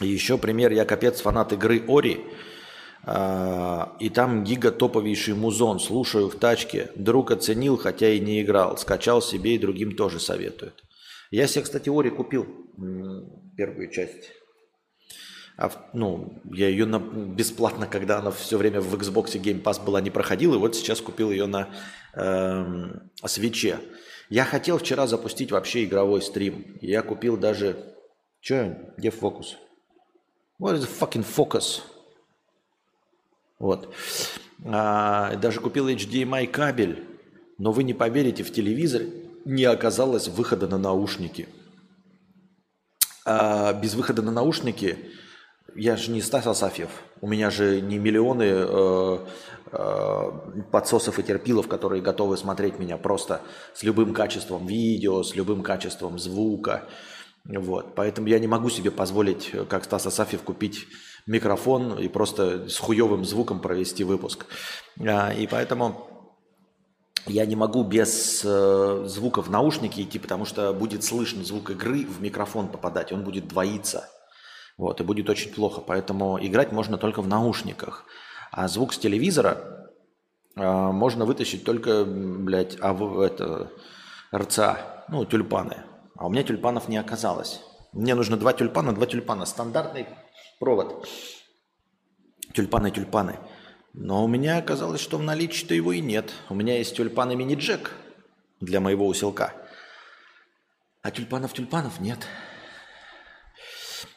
Еще 0.00 0.38
пример, 0.38 0.72
я 0.72 0.84
капец 0.84 1.20
фанат 1.20 1.52
игры 1.52 1.82
Ори, 1.88 2.24
а, 3.04 3.96
и 4.00 4.10
там 4.10 4.44
гига 4.44 4.70
топовейший 4.70 5.34
музон. 5.34 5.80
Слушаю 5.80 6.28
в 6.28 6.36
тачке. 6.36 6.90
Друг 6.94 7.30
оценил, 7.30 7.76
хотя 7.76 8.10
и 8.10 8.20
не 8.20 8.42
играл. 8.42 8.76
Скачал 8.76 9.22
себе 9.22 9.54
и 9.54 9.58
другим 9.58 9.96
тоже 9.96 10.20
советует. 10.20 10.84
Я 11.30 11.46
себе, 11.46 11.64
кстати, 11.64 11.88
Ори 11.88 12.10
купил 12.10 12.46
первую 13.56 13.90
часть. 13.90 14.30
А, 15.58 15.72
ну, 15.92 16.40
я 16.52 16.68
ее 16.68 16.86
на, 16.86 17.00
бесплатно, 17.00 17.88
когда 17.88 18.20
она 18.20 18.30
все 18.30 18.56
время 18.56 18.80
в 18.80 18.94
Xbox 18.94 19.32
Game 19.42 19.60
Pass 19.60 19.84
была, 19.84 20.00
не 20.00 20.10
проходил. 20.10 20.54
И 20.54 20.58
вот 20.58 20.76
сейчас 20.76 21.00
купил 21.00 21.32
ее 21.32 21.46
на 21.46 21.68
э, 22.14 23.26
свече. 23.26 23.80
Я 24.30 24.44
хотел 24.44 24.78
вчера 24.78 25.08
запустить 25.08 25.50
вообще 25.50 25.84
игровой 25.84 26.22
стрим. 26.22 26.78
Я 26.80 27.02
купил 27.02 27.36
даже... 27.36 27.76
Че? 28.40 28.94
Где 28.96 29.10
фокус? 29.10 29.56
What 30.60 30.76
is 30.76 30.82
the 30.82 30.88
fucking 31.00 31.26
focus? 31.26 31.80
Вот. 33.58 33.92
А, 34.64 35.34
даже 35.36 35.58
купил 35.58 35.88
HDMI 35.88 36.46
кабель, 36.46 37.04
но 37.58 37.72
вы 37.72 37.82
не 37.82 37.94
поверите, 37.94 38.44
в 38.44 38.52
телевизоре 38.52 39.10
не 39.44 39.64
оказалось 39.64 40.28
выхода 40.28 40.68
на 40.68 40.78
наушники. 40.78 41.48
А 43.24 43.72
без 43.72 43.94
выхода 43.94 44.22
на 44.22 44.30
наушники 44.30 44.98
я 45.74 45.96
же 45.96 46.10
не 46.10 46.20
Стас 46.20 46.46
Асафьев. 46.46 46.90
У 47.20 47.28
меня 47.28 47.50
же 47.50 47.80
не 47.80 47.98
миллионы 47.98 48.44
э, 48.44 49.18
э, 49.72 50.32
подсосов 50.70 51.18
и 51.18 51.22
терпилов, 51.22 51.68
которые 51.68 52.02
готовы 52.02 52.36
смотреть 52.36 52.78
меня 52.78 52.96
просто 52.96 53.40
с 53.74 53.82
любым 53.82 54.14
качеством 54.14 54.66
видео, 54.66 55.22
с 55.22 55.34
любым 55.34 55.62
качеством 55.62 56.18
звука. 56.18 56.84
Вот. 57.44 57.94
Поэтому 57.94 58.28
я 58.28 58.38
не 58.38 58.46
могу 58.46 58.70
себе 58.70 58.90
позволить, 58.90 59.52
как 59.68 59.84
Стас 59.84 60.06
Асафьев, 60.06 60.42
купить 60.42 60.86
микрофон 61.26 61.98
и 61.98 62.08
просто 62.08 62.68
с 62.68 62.78
хуевым 62.78 63.24
звуком 63.24 63.60
провести 63.60 64.04
выпуск. 64.04 64.46
А, 65.00 65.32
и 65.32 65.46
поэтому 65.46 66.08
я 67.26 67.44
не 67.46 67.56
могу 67.56 67.84
без 67.84 68.42
э, 68.44 69.04
звука 69.06 69.42
в 69.42 69.50
наушники 69.50 70.00
идти, 70.00 70.18
потому 70.18 70.44
что 70.44 70.72
будет 70.72 71.04
слышно 71.04 71.44
звук 71.44 71.70
игры 71.70 72.06
в 72.06 72.22
микрофон 72.22 72.68
попадать, 72.68 73.12
он 73.12 73.22
будет 73.22 73.48
двоиться. 73.48 74.08
Вот, 74.78 75.00
и 75.00 75.04
будет 75.04 75.28
очень 75.28 75.52
плохо. 75.52 75.82
Поэтому 75.82 76.38
играть 76.40 76.72
можно 76.72 76.96
только 76.96 77.20
в 77.20 77.28
наушниках. 77.28 78.06
А 78.50 78.68
звук 78.68 78.94
с 78.94 78.98
телевизора 78.98 79.90
э, 80.56 80.62
можно 80.62 81.26
вытащить 81.26 81.64
только, 81.64 82.04
блядь, 82.06 82.78
а 82.80 82.94
в 82.94 83.20
это 83.20 83.70
РЦА, 84.34 85.04
ну, 85.08 85.26
тюльпаны. 85.26 85.84
А 86.16 86.26
у 86.26 86.30
меня 86.30 86.44
тюльпанов 86.44 86.88
не 86.88 86.96
оказалось. 86.96 87.60
Мне 87.92 88.14
нужно 88.14 88.36
два 88.36 88.52
тюльпана, 88.52 88.94
два 88.94 89.06
тюльпана. 89.06 89.46
Стандартный 89.46 90.06
провод. 90.60 91.08
Тюльпаны, 92.54 92.90
тюльпаны. 92.92 93.38
Но 93.94 94.24
у 94.24 94.28
меня 94.28 94.58
оказалось, 94.58 95.00
что 95.00 95.18
в 95.18 95.22
наличии-то 95.22 95.74
его 95.74 95.92
и 95.92 96.00
нет. 96.00 96.32
У 96.48 96.54
меня 96.54 96.78
есть 96.78 96.94
тюльпаны 96.94 97.34
мини-джек 97.34 97.90
для 98.60 98.80
моего 98.80 99.08
усилка. 99.08 99.54
А 101.02 101.10
тюльпанов-тюльпанов 101.10 102.00
нет. 102.00 102.20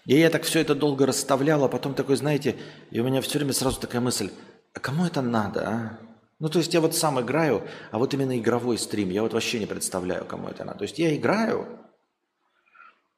И 0.05 0.17
я 0.17 0.29
так 0.29 0.43
все 0.43 0.59
это 0.59 0.75
долго 0.75 1.05
расставлял, 1.05 1.63
а 1.63 1.69
потом 1.69 1.93
такой, 1.93 2.15
знаете, 2.15 2.55
и 2.89 2.99
у 2.99 3.03
меня 3.03 3.21
все 3.21 3.37
время 3.37 3.53
сразу 3.53 3.79
такая 3.79 4.01
мысль, 4.01 4.31
а 4.73 4.79
кому 4.79 5.05
это 5.05 5.21
надо, 5.21 5.67
а? 5.67 5.99
Ну, 6.39 6.49
то 6.49 6.57
есть 6.57 6.73
я 6.73 6.81
вот 6.81 6.95
сам 6.95 7.21
играю, 7.21 7.67
а 7.91 7.99
вот 7.99 8.13
именно 8.15 8.37
игровой 8.37 8.79
стрим, 8.79 9.11
я 9.11 9.21
вот 9.21 9.33
вообще 9.33 9.59
не 9.59 9.67
представляю, 9.67 10.25
кому 10.25 10.47
это 10.47 10.65
надо. 10.65 10.79
То 10.79 10.83
есть 10.85 10.97
я 10.97 11.15
играю, 11.15 11.67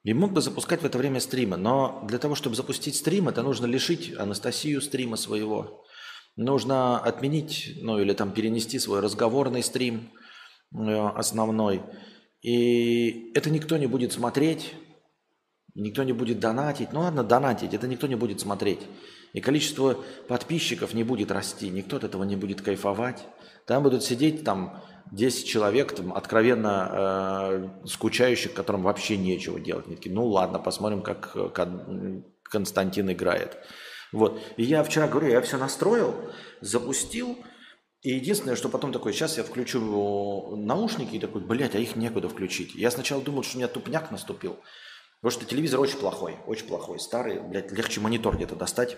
и 0.03 0.13
мог 0.13 0.33
бы 0.33 0.41
запускать 0.41 0.81
в 0.81 0.85
это 0.85 0.97
время 0.97 1.21
стримы, 1.21 1.55
но 1.55 2.03
для 2.09 2.19
того, 2.19 2.35
чтобы 2.35 2.57
запустить 2.57 2.97
стрим, 2.97 3.29
это 3.29 3.41
нужно 3.41 3.65
лишить 3.65 4.13
Анастасию 4.17 4.81
стрима 4.81 5.15
своего. 5.15 5.85
Нужно 6.35 6.99
отменить, 6.99 7.77
ну 7.81 7.99
или 7.99 8.11
там 8.11 8.31
перенести 8.33 8.79
свой 8.79 8.99
разговорный 8.99 9.63
стрим 9.63 10.09
э, 10.75 11.07
основной. 11.15 11.83
И 12.41 13.31
это 13.33 13.49
никто 13.49 13.77
не 13.77 13.87
будет 13.87 14.11
смотреть, 14.11 14.73
никто 15.75 16.03
не 16.03 16.13
будет 16.13 16.39
донатить. 16.39 16.93
Ну 16.93 17.01
ладно, 17.01 17.23
донатить, 17.23 17.73
это 17.73 17.87
никто 17.87 18.07
не 18.07 18.15
будет 18.15 18.39
смотреть. 18.39 18.81
И 19.33 19.41
количество 19.41 19.97
подписчиков 20.27 20.93
не 20.93 21.03
будет 21.03 21.31
расти, 21.31 21.69
никто 21.69 21.97
от 21.97 22.03
этого 22.03 22.23
не 22.23 22.35
будет 22.35 22.61
кайфовать. 22.61 23.23
Там 23.65 23.81
будут 23.81 24.03
сидеть 24.03 24.43
там 24.43 24.83
10 25.11 25.47
человек, 25.47 25.93
там, 25.93 26.13
откровенно 26.13 26.89
э, 26.91 27.87
скучающих, 27.87 28.53
которым 28.53 28.83
вообще 28.83 29.17
нечего 29.17 29.59
делать. 29.59 29.87
Они 29.87 29.95
такие, 29.95 30.13
ну 30.13 30.27
ладно, 30.27 30.59
посмотрим, 30.59 31.01
как 31.01 31.35
Константин 32.43 33.11
играет. 33.11 33.57
Вот. 34.11 34.39
И 34.57 34.63
я 34.63 34.83
вчера 34.83 35.07
говорю, 35.07 35.29
я 35.29 35.41
все 35.41 35.57
настроил, 35.57 36.13
запустил, 36.61 37.37
и 38.03 38.11
единственное, 38.11 38.57
что 38.57 38.69
потом 38.69 38.91
такой, 38.91 39.13
сейчас 39.13 39.37
я 39.37 39.43
включу 39.43 40.55
наушники 40.57 41.15
и 41.15 41.19
такой, 41.19 41.41
блядь, 41.41 41.73
а 41.73 41.79
их 41.79 41.95
некуда 41.95 42.27
включить. 42.27 42.75
Я 42.75 42.91
сначала 42.91 43.21
думал, 43.21 43.43
что 43.43 43.55
у 43.55 43.59
меня 43.59 43.69
тупняк 43.69 44.11
наступил, 44.11 44.59
потому 45.23 45.39
что 45.39 45.49
телевизор 45.49 45.79
очень 45.79 45.99
плохой, 45.99 46.35
очень 46.47 46.67
плохой, 46.67 46.99
старый, 46.99 47.39
блядь, 47.39 47.71
легче 47.71 48.01
монитор 48.01 48.35
где-то 48.35 48.57
достать. 48.57 48.97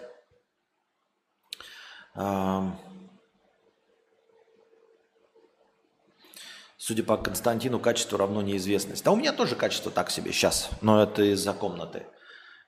Судя 6.77 7.03
по 7.03 7.17
Константину, 7.17 7.79
качество 7.79 8.17
равно 8.17 8.41
неизвестность. 8.41 9.03
Да 9.03 9.11
у 9.11 9.15
меня 9.15 9.33
тоже 9.33 9.55
качество 9.55 9.91
так 9.91 10.09
себе 10.09 10.31
сейчас, 10.31 10.71
но 10.81 11.03
это 11.03 11.21
из-за 11.21 11.53
комнаты. 11.53 12.07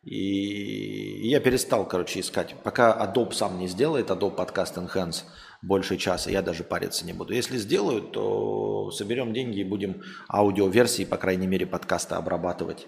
И 0.04 1.28
я 1.28 1.40
перестал, 1.40 1.88
короче, 1.88 2.20
искать. 2.20 2.54
Пока 2.64 2.96
Adobe 2.96 3.34
сам 3.34 3.58
не 3.58 3.68
сделает, 3.68 4.12
Adobe 4.12 4.36
Podcast 4.36 4.76
Enhance 4.76 5.24
больше 5.64 5.98
часа, 5.98 6.30
я 6.30 6.44
даже 6.44 6.64
париться 6.64 7.08
не 7.08 7.14
буду. 7.14 7.34
Если 7.34 7.58
сделают, 7.58 8.12
то 8.12 8.92
соберем 8.92 9.34
деньги 9.34 9.62
и 9.62 9.64
будем 9.64 10.04
аудиоверсии, 10.30 11.06
по 11.06 11.18
крайней 11.18 11.48
мере, 11.48 11.66
подкаста 11.66 12.18
обрабатывать. 12.18 12.88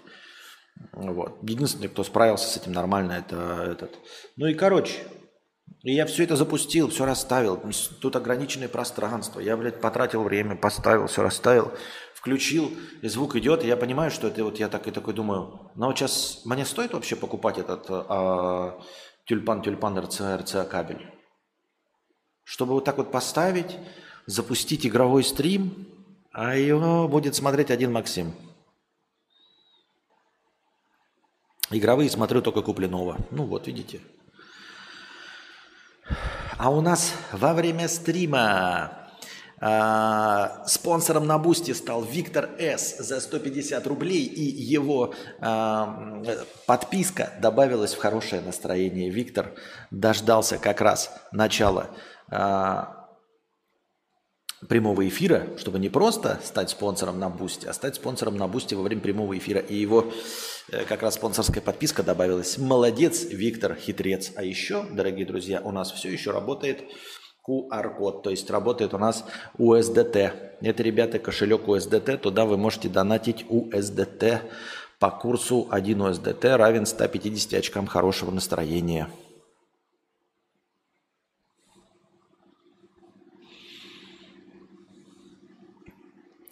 Вот. 0.92 1.38
Единственный, 1.42 1.88
кто 1.88 2.04
справился 2.04 2.48
с 2.48 2.56
этим 2.56 2.72
нормально, 2.72 3.12
это 3.12 3.66
этот. 3.70 3.98
Ну 4.36 4.46
и 4.46 4.54
короче, 4.54 5.02
и 5.82 5.94
я 5.94 6.04
все 6.04 6.24
это 6.24 6.36
запустил, 6.36 6.88
все 6.88 7.06
расставил. 7.06 7.60
Тут 8.00 8.16
ограниченное 8.16 8.68
пространство. 8.68 9.40
Я, 9.40 9.56
блядь, 9.56 9.80
потратил 9.80 10.22
время, 10.22 10.56
поставил, 10.56 11.06
все 11.06 11.22
расставил, 11.22 11.72
включил, 12.14 12.70
и 13.00 13.08
звук 13.08 13.36
идет. 13.36 13.64
И 13.64 13.66
я 13.66 13.76
понимаю, 13.76 14.10
что 14.10 14.28
это 14.28 14.44
вот 14.44 14.58
я 14.58 14.68
так 14.68 14.88
и 14.88 14.90
такой 14.90 15.14
думаю, 15.14 15.70
ну 15.76 15.86
вот 15.86 15.98
сейчас 15.98 16.42
мне 16.44 16.66
стоит 16.66 16.92
вообще 16.92 17.16
покупать 17.16 17.58
этот 17.58 17.86
а, 17.88 18.78
тюльпан, 19.24 19.62
тюльпан, 19.62 19.98
РЦА, 19.98 20.36
РЦА 20.38 20.64
кабель? 20.64 21.06
Чтобы 22.44 22.74
вот 22.74 22.84
так 22.84 22.98
вот 22.98 23.10
поставить, 23.10 23.78
запустить 24.26 24.86
игровой 24.86 25.24
стрим, 25.24 25.86
а 26.32 26.56
его 26.56 27.08
будет 27.08 27.34
смотреть 27.36 27.70
один 27.70 27.92
Максим. 27.92 28.34
Игровые 31.70 32.10
смотрю 32.10 32.42
только 32.42 32.62
купленного. 32.62 33.18
Ну 33.30 33.44
вот, 33.44 33.66
видите. 33.66 34.00
А 36.58 36.70
у 36.70 36.80
нас 36.80 37.14
во 37.32 37.54
время 37.54 37.88
стрима 37.88 39.00
А, 39.62 40.64
спонсором 40.66 41.26
на 41.26 41.38
Boosty 41.38 41.72
стал 41.72 42.02
Виктор 42.02 42.48
С. 42.58 42.96
за 42.98 43.20
150 43.20 43.86
рублей, 43.86 44.24
и 44.24 44.42
его 44.42 45.12
а, 45.40 46.22
подписка 46.66 47.34
добавилась 47.42 47.92
в 47.92 47.98
хорошее 47.98 48.40
настроение. 48.40 49.10
Виктор 49.10 49.52
дождался 49.90 50.56
как 50.56 50.80
раз 50.80 51.10
начала 51.30 51.90
а, 52.30 53.06
прямого 54.66 55.06
эфира, 55.06 55.46
чтобы 55.58 55.78
не 55.78 55.90
просто 55.90 56.40
стать 56.42 56.70
спонсором 56.70 57.18
на 57.18 57.28
Boosty, 57.28 57.66
а 57.66 57.74
стать 57.74 57.96
спонсором 57.96 58.38
на 58.38 58.48
Boosty 58.48 58.74
во 58.74 58.82
время 58.82 59.02
прямого 59.02 59.36
эфира. 59.36 59.60
И 59.60 59.74
его 59.74 60.10
как 60.70 61.02
раз 61.02 61.14
спонсорская 61.14 61.62
подписка 61.62 62.02
добавилась. 62.02 62.58
Молодец, 62.58 63.24
Виктор, 63.24 63.74
хитрец. 63.74 64.32
А 64.36 64.44
еще, 64.44 64.84
дорогие 64.90 65.26
друзья, 65.26 65.60
у 65.60 65.72
нас 65.72 65.90
все 65.90 66.10
еще 66.10 66.30
работает 66.30 66.84
QR-код, 67.46 68.22
то 68.22 68.30
есть 68.30 68.50
работает 68.50 68.94
у 68.94 68.98
нас 68.98 69.24
USDT. 69.58 70.32
Это, 70.60 70.82
ребята, 70.82 71.18
кошелек 71.18 71.62
USDT, 71.62 72.18
туда 72.18 72.44
вы 72.44 72.56
можете 72.56 72.88
донатить 72.88 73.44
USDT 73.48 74.40
по 74.98 75.10
курсу 75.10 75.66
1 75.70 76.02
USDT 76.02 76.56
равен 76.56 76.86
150 76.86 77.54
очкам 77.54 77.86
хорошего 77.86 78.30
настроения. 78.30 79.08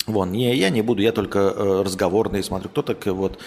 Вон, 0.07 0.33
не, 0.33 0.57
я 0.57 0.71
не 0.71 0.81
буду, 0.81 1.03
я 1.03 1.13
только 1.13 1.39
э, 1.39 1.83
разговорный 1.83 2.43
смотрю, 2.43 2.71
кто 2.71 2.81
так 2.81 3.05
вот. 3.07 3.39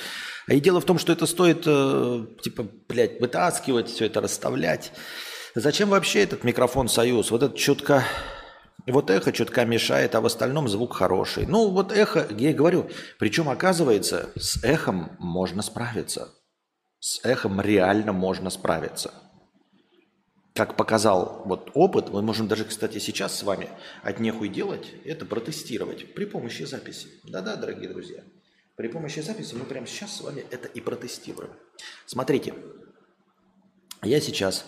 И 0.47 0.59
дело 0.59 0.81
в 0.81 0.85
том, 0.85 0.97
что 0.97 1.13
это 1.13 1.25
стоит, 1.25 1.63
э, 1.65 2.25
типа, 2.41 2.67
блядь, 2.87 3.19
вытаскивать, 3.19 3.89
все 3.89 4.05
это 4.05 4.21
расставлять. 4.21 4.91
Зачем 5.55 5.89
вообще 5.89 6.23
этот 6.23 6.43
микрофон 6.43 6.87
«Союз»? 6.87 7.31
Вот 7.31 7.43
это 7.43 7.57
чутка... 7.57 8.03
Вот 8.87 9.11
эхо 9.11 9.31
чутка 9.31 9.63
мешает, 9.63 10.15
а 10.15 10.21
в 10.21 10.25
остальном 10.25 10.67
звук 10.67 10.95
хороший. 10.95 11.45
Ну, 11.45 11.69
вот 11.69 11.91
эхо, 11.91 12.27
я 12.31 12.49
и 12.49 12.53
говорю, 12.53 12.89
причем 13.19 13.47
оказывается, 13.47 14.31
с 14.35 14.63
эхом 14.63 15.15
можно 15.19 15.61
справиться. 15.61 16.29
С 16.99 17.23
эхом 17.23 17.61
реально 17.61 18.11
можно 18.11 18.49
справиться. 18.49 19.13
Как 20.55 20.75
показал 20.75 21.43
вот 21.45 21.69
опыт, 21.75 22.09
мы 22.09 22.21
можем 22.21 22.47
даже, 22.47 22.65
кстати, 22.65 22.97
сейчас 22.97 23.37
с 23.37 23.43
вами 23.43 23.69
от 24.03 24.19
нехуй 24.19 24.49
делать, 24.49 24.87
это 25.05 25.25
протестировать 25.25 26.13
при 26.15 26.25
помощи 26.25 26.63
записи. 26.63 27.07
Да-да, 27.23 27.55
дорогие 27.55 27.87
друзья. 27.87 28.23
При 28.81 28.87
помощи 28.87 29.19
записи 29.19 29.53
мы 29.53 29.65
прямо 29.65 29.85
сейчас 29.85 30.17
с 30.17 30.21
вами 30.21 30.43
это 30.49 30.67
и 30.67 30.81
протестируем. 30.81 31.51
Смотрите, 32.07 32.55
я 34.01 34.19
сейчас 34.19 34.65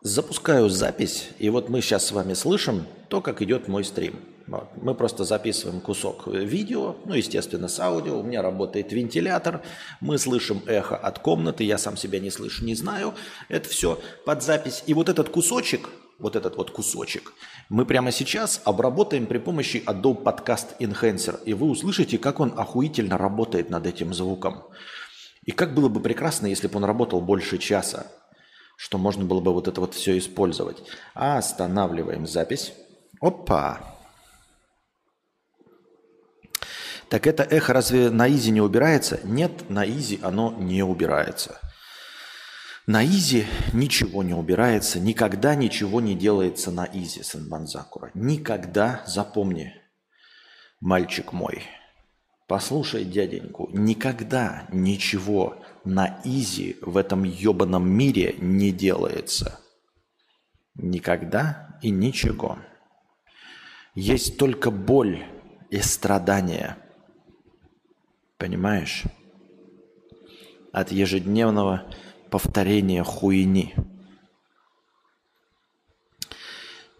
Запускаю 0.00 0.70
запись, 0.70 1.28
и 1.38 1.50
вот 1.50 1.68
мы 1.68 1.82
сейчас 1.82 2.06
с 2.06 2.12
вами 2.12 2.32
слышим 2.32 2.86
то, 3.08 3.20
как 3.20 3.42
идет 3.42 3.68
мой 3.68 3.84
стрим. 3.84 4.18
Вот. 4.46 4.70
Мы 4.76 4.94
просто 4.94 5.24
записываем 5.24 5.82
кусок 5.82 6.26
видео, 6.26 6.96
ну, 7.04 7.12
естественно, 7.12 7.68
с 7.68 7.78
аудио. 7.78 8.18
У 8.18 8.22
меня 8.22 8.40
работает 8.40 8.92
вентилятор, 8.92 9.62
мы 10.00 10.16
слышим 10.16 10.62
эхо 10.66 10.96
от 10.96 11.18
комнаты, 11.18 11.64
я 11.64 11.76
сам 11.76 11.98
себя 11.98 12.18
не 12.18 12.30
слышу, 12.30 12.64
не 12.64 12.74
знаю. 12.74 13.12
Это 13.50 13.68
все 13.68 14.00
под 14.24 14.42
запись. 14.42 14.82
И 14.86 14.94
вот 14.94 15.10
этот 15.10 15.28
кусочек, 15.28 15.90
вот 16.20 16.36
этот 16.36 16.56
вот 16.56 16.70
кусочек, 16.70 17.32
мы 17.68 17.84
прямо 17.84 18.12
сейчас 18.12 18.60
обработаем 18.64 19.26
при 19.26 19.38
помощи 19.38 19.82
Adobe 19.86 20.22
Podcast 20.22 20.76
Enhancer. 20.78 21.42
И 21.44 21.54
вы 21.54 21.68
услышите, 21.68 22.18
как 22.18 22.40
он 22.40 22.52
охуительно 22.56 23.18
работает 23.18 23.70
над 23.70 23.86
этим 23.86 24.14
звуком. 24.14 24.64
И 25.44 25.50
как 25.52 25.74
было 25.74 25.88
бы 25.88 26.00
прекрасно, 26.00 26.46
если 26.46 26.68
бы 26.68 26.76
он 26.76 26.84
работал 26.84 27.20
больше 27.20 27.58
часа 27.58 28.06
что 28.80 28.96
можно 28.96 29.26
было 29.26 29.40
бы 29.40 29.52
вот 29.52 29.68
это 29.68 29.78
вот 29.78 29.92
все 29.92 30.16
использовать. 30.16 30.82
Останавливаем 31.12 32.26
запись. 32.26 32.72
Опа! 33.20 33.78
Так 37.10 37.26
это 37.26 37.42
эхо 37.42 37.74
разве 37.74 38.08
на 38.08 38.26
easy 38.30 38.50
не 38.50 38.62
убирается? 38.62 39.20
Нет, 39.22 39.68
на 39.68 39.86
easy 39.86 40.18
оно 40.22 40.54
не 40.58 40.82
убирается. 40.82 41.60
На 42.92 43.04
easy 43.04 43.46
ничего 43.72 44.24
не 44.24 44.34
убирается, 44.34 44.98
никогда 44.98 45.54
ничего 45.54 46.00
не 46.00 46.16
делается 46.16 46.72
на 46.72 46.88
easy, 46.92 47.22
Сэнбонзакура. 47.22 48.10
Никогда, 48.14 49.04
запомни, 49.06 49.72
мальчик 50.80 51.32
мой, 51.32 51.62
послушай 52.48 53.04
дяденьку, 53.04 53.70
никогда 53.72 54.66
ничего 54.72 55.62
на 55.84 56.20
изи 56.24 56.78
в 56.82 56.96
этом 56.96 57.22
ебаном 57.22 57.88
мире 57.88 58.34
не 58.40 58.72
делается. 58.72 59.60
Никогда 60.74 61.78
и 61.82 61.90
ничего. 61.90 62.58
Есть 63.94 64.36
только 64.36 64.72
боль 64.72 65.24
и 65.70 65.78
страдания. 65.78 66.76
Понимаешь? 68.36 69.04
От 70.72 70.90
ежедневного 70.90 71.88
повторения 72.30 73.02
хуйни. 73.04 73.74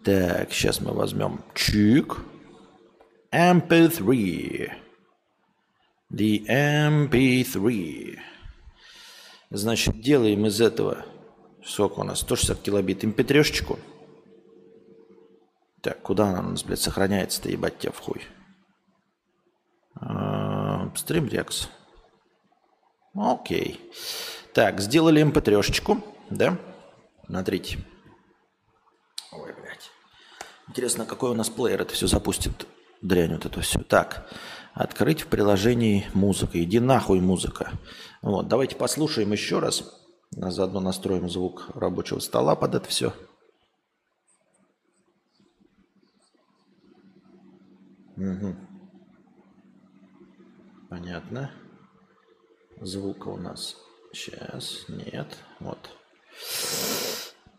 Так, 0.03 0.51
сейчас 0.51 0.81
мы 0.81 0.93
возьмем 0.93 1.43
чик. 1.53 2.17
MP3. 3.31 4.71
The 6.11 6.45
MP3. 6.47 8.19
Значит, 9.49 10.01
делаем 10.01 10.45
из 10.45 10.59
этого, 10.59 11.05
сколько 11.63 11.99
у 11.99 12.03
нас, 12.03 12.19
160 12.21 12.61
килобит, 12.61 13.03
mp3-шечку. 13.03 13.79
Так, 15.81 16.01
куда 16.01 16.29
она 16.29 16.39
у 16.39 16.51
нас, 16.51 16.63
блядь, 16.63 16.79
сохраняется-то, 16.79 17.49
ебать 17.49 17.79
тебя 17.79 17.91
в 17.91 17.99
хуй? 17.99 18.21
Стримрекс. 20.95 21.69
Окей. 23.13 23.79
Так, 24.53 24.81
сделали 24.81 25.23
mp3-шечку, 25.23 26.03
да? 26.29 26.57
Смотрите. 27.25 27.77
Ой, 29.31 29.53
блядь. 29.53 29.89
Интересно, 30.67 31.05
какой 31.05 31.31
у 31.31 31.33
нас 31.33 31.49
плеер 31.49 31.81
это 31.81 31.93
все 31.93 32.07
запустит, 32.07 32.67
дрянь 33.01 33.33
вот 33.33 33.45
это 33.45 33.61
все. 33.61 33.79
Так, 33.79 34.29
открыть 34.73 35.21
в 35.21 35.27
приложении 35.27 36.05
музыка. 36.13 36.61
Иди 36.61 36.81
нахуй 36.81 37.21
музыка. 37.21 37.71
Вот, 38.21 38.49
давайте 38.49 38.75
послушаем 38.75 39.31
еще 39.31 39.59
раз. 39.59 39.97
Заодно 40.31 40.81
настроим 40.81 41.29
звук 41.29 41.69
рабочего 41.73 42.19
стола 42.19 42.55
под 42.55 42.75
это 42.75 42.89
все. 42.89 43.13
Угу. 48.17 48.55
Понятно. 50.89 51.51
Звука 52.81 53.29
у 53.29 53.37
нас 53.37 53.77
сейчас 54.13 54.85
нет. 54.87 55.27
Вот. 55.59 55.89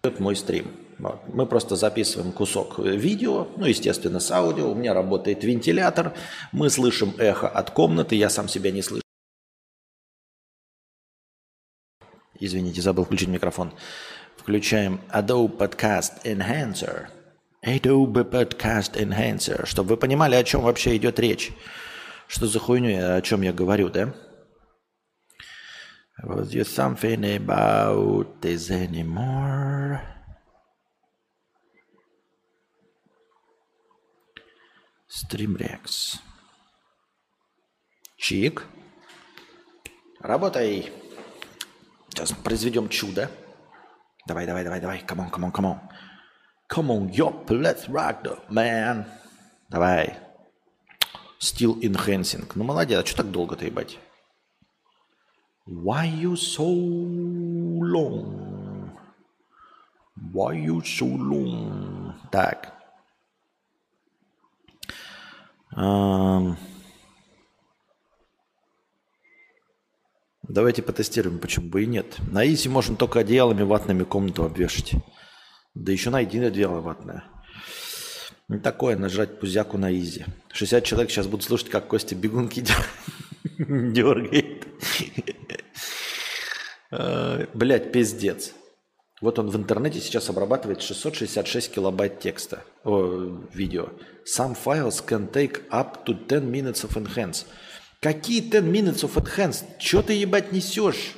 Это 0.03 0.23
мой 0.23 0.35
стрим. 0.37 0.73
Вот. 0.99 1.21
Мы 1.29 1.47
просто 1.47 1.77
записываем 1.77 2.33
кусок 2.33 2.79
видео, 2.79 3.49
ну, 3.57 3.67
естественно, 3.67 4.21
с 4.21 4.31
аудио. 4.31 4.71
У 4.71 4.75
меня 4.75 4.95
работает 4.95 5.45
вентилятор. 5.45 6.15
Мы 6.53 6.71
слышим 6.71 7.15
эхо 7.19 7.49
от 7.49 7.71
комнаты. 7.71 8.17
Я 8.17 8.31
сам 8.31 8.49
себя 8.49 8.71
не 8.71 8.83
слышу. 8.83 9.03
Извините, 12.38 12.83
забыл 12.83 13.05
включить 13.05 13.29
микрофон. 13.29 13.73
Включаем 14.37 15.01
Adobe 15.12 15.57
Podcast 15.57 16.25
Enhancer. 16.25 17.07
Adobe 17.65 18.29
Podcast 18.29 18.95
Enhancer. 18.97 19.67
Чтобы 19.67 19.91
вы 19.91 19.97
понимали, 19.97 20.35
о 20.35 20.43
чем 20.43 20.62
вообще 20.62 20.97
идет 20.97 21.21
речь. 21.21 21.53
Что 22.27 22.47
за 22.47 22.59
хуйню, 22.59 23.17
о 23.17 23.23
чем 23.23 23.43
я 23.43 23.53
говорю, 23.53 23.88
да? 23.88 24.12
Was 26.25 26.53
there 26.53 26.65
something 26.65 27.25
about 27.25 28.41
this 28.41 28.71
anymore? 28.71 30.01
Streamrex. 35.09 36.21
Чик. 38.17 38.63
Работай. 40.21 40.93
Сейчас 42.09 42.33
произведем 42.33 42.89
чудо. 42.89 43.29
Давай, 44.27 44.47
давай, 44.47 44.63
давай, 44.63 44.81
давай. 44.81 45.05
Come 45.05 45.21
on, 45.21 45.31
come 45.31 45.45
on, 45.45 45.53
come 45.53 45.67
on. 45.67 45.81
Come 46.69 46.91
on, 46.91 47.09
yup, 47.13 47.51
let's 47.51 47.89
rock 47.89 48.23
the 48.23 48.39
man. 48.49 49.07
Давай. 49.69 50.19
Still 51.41 51.81
enhancing. 51.83 52.49
Ну, 52.55 52.63
молодец. 52.63 53.03
А 53.03 53.07
что 53.07 53.17
так 53.19 53.33
долго-то, 53.33 53.65
ебать? 53.65 53.99
Why 55.66 56.07
you 56.07 56.35
so 56.35 56.66
long? 57.85 58.90
Why 60.33 60.55
you 60.55 60.83
so 60.83 61.07
long? 61.07 62.14
Так. 62.31 62.72
Um... 65.77 66.57
Давайте 70.48 70.83
потестируем, 70.83 71.38
почему 71.38 71.70
бы 71.70 71.85
и 71.85 71.87
нет. 71.87 72.18
На 72.31 72.44
изи 72.46 72.68
можно 72.68 72.96
только 72.96 73.20
одеялами 73.20 73.62
ватными 73.62 74.03
комнату 74.03 74.44
обвешать. 74.44 74.92
Да 75.75 75.92
еще 75.92 76.11
найди 76.11 76.40
одеяло 76.40 76.81
ватное. 76.81 77.25
Не 78.48 78.59
такое 78.59 78.96
нажать 78.96 79.38
пузяку 79.38 79.79
на 79.79 79.94
изи. 79.94 80.27
60 80.53 80.85
человек 80.85 81.11
сейчас 81.11 81.27
будут 81.27 81.46
слушать, 81.46 81.70
как 81.70 81.87
Костя 81.87 82.16
бегунки 82.16 82.64
дергает. 83.59 84.67
Блять, 87.55 87.93
пиздец. 87.93 88.53
Вот 89.23 89.39
он 89.39 89.51
в 89.51 89.57
интернете 89.57 90.01
сейчас 90.01 90.29
обрабатывает 90.31 90.83
666 90.83 91.73
килобайт 91.73 92.19
текста, 92.19 92.65
о, 92.83 93.39
видео. 93.55 93.91
Some 94.27 94.57
files 94.57 95.01
can 95.07 95.31
take 95.31 95.69
up 95.71 96.05
to 96.05 96.27
10 96.27 96.51
minutes 96.51 96.85
of 96.85 96.97
enhance. 96.97 97.47
Какие 98.01 98.41
10 98.41 98.65
minutes 98.65 99.05
of 99.05 99.15
enhance? 99.15 99.65
Че 99.79 100.03
ты, 100.03 100.15
ебать, 100.15 100.51
несешь? 100.51 101.15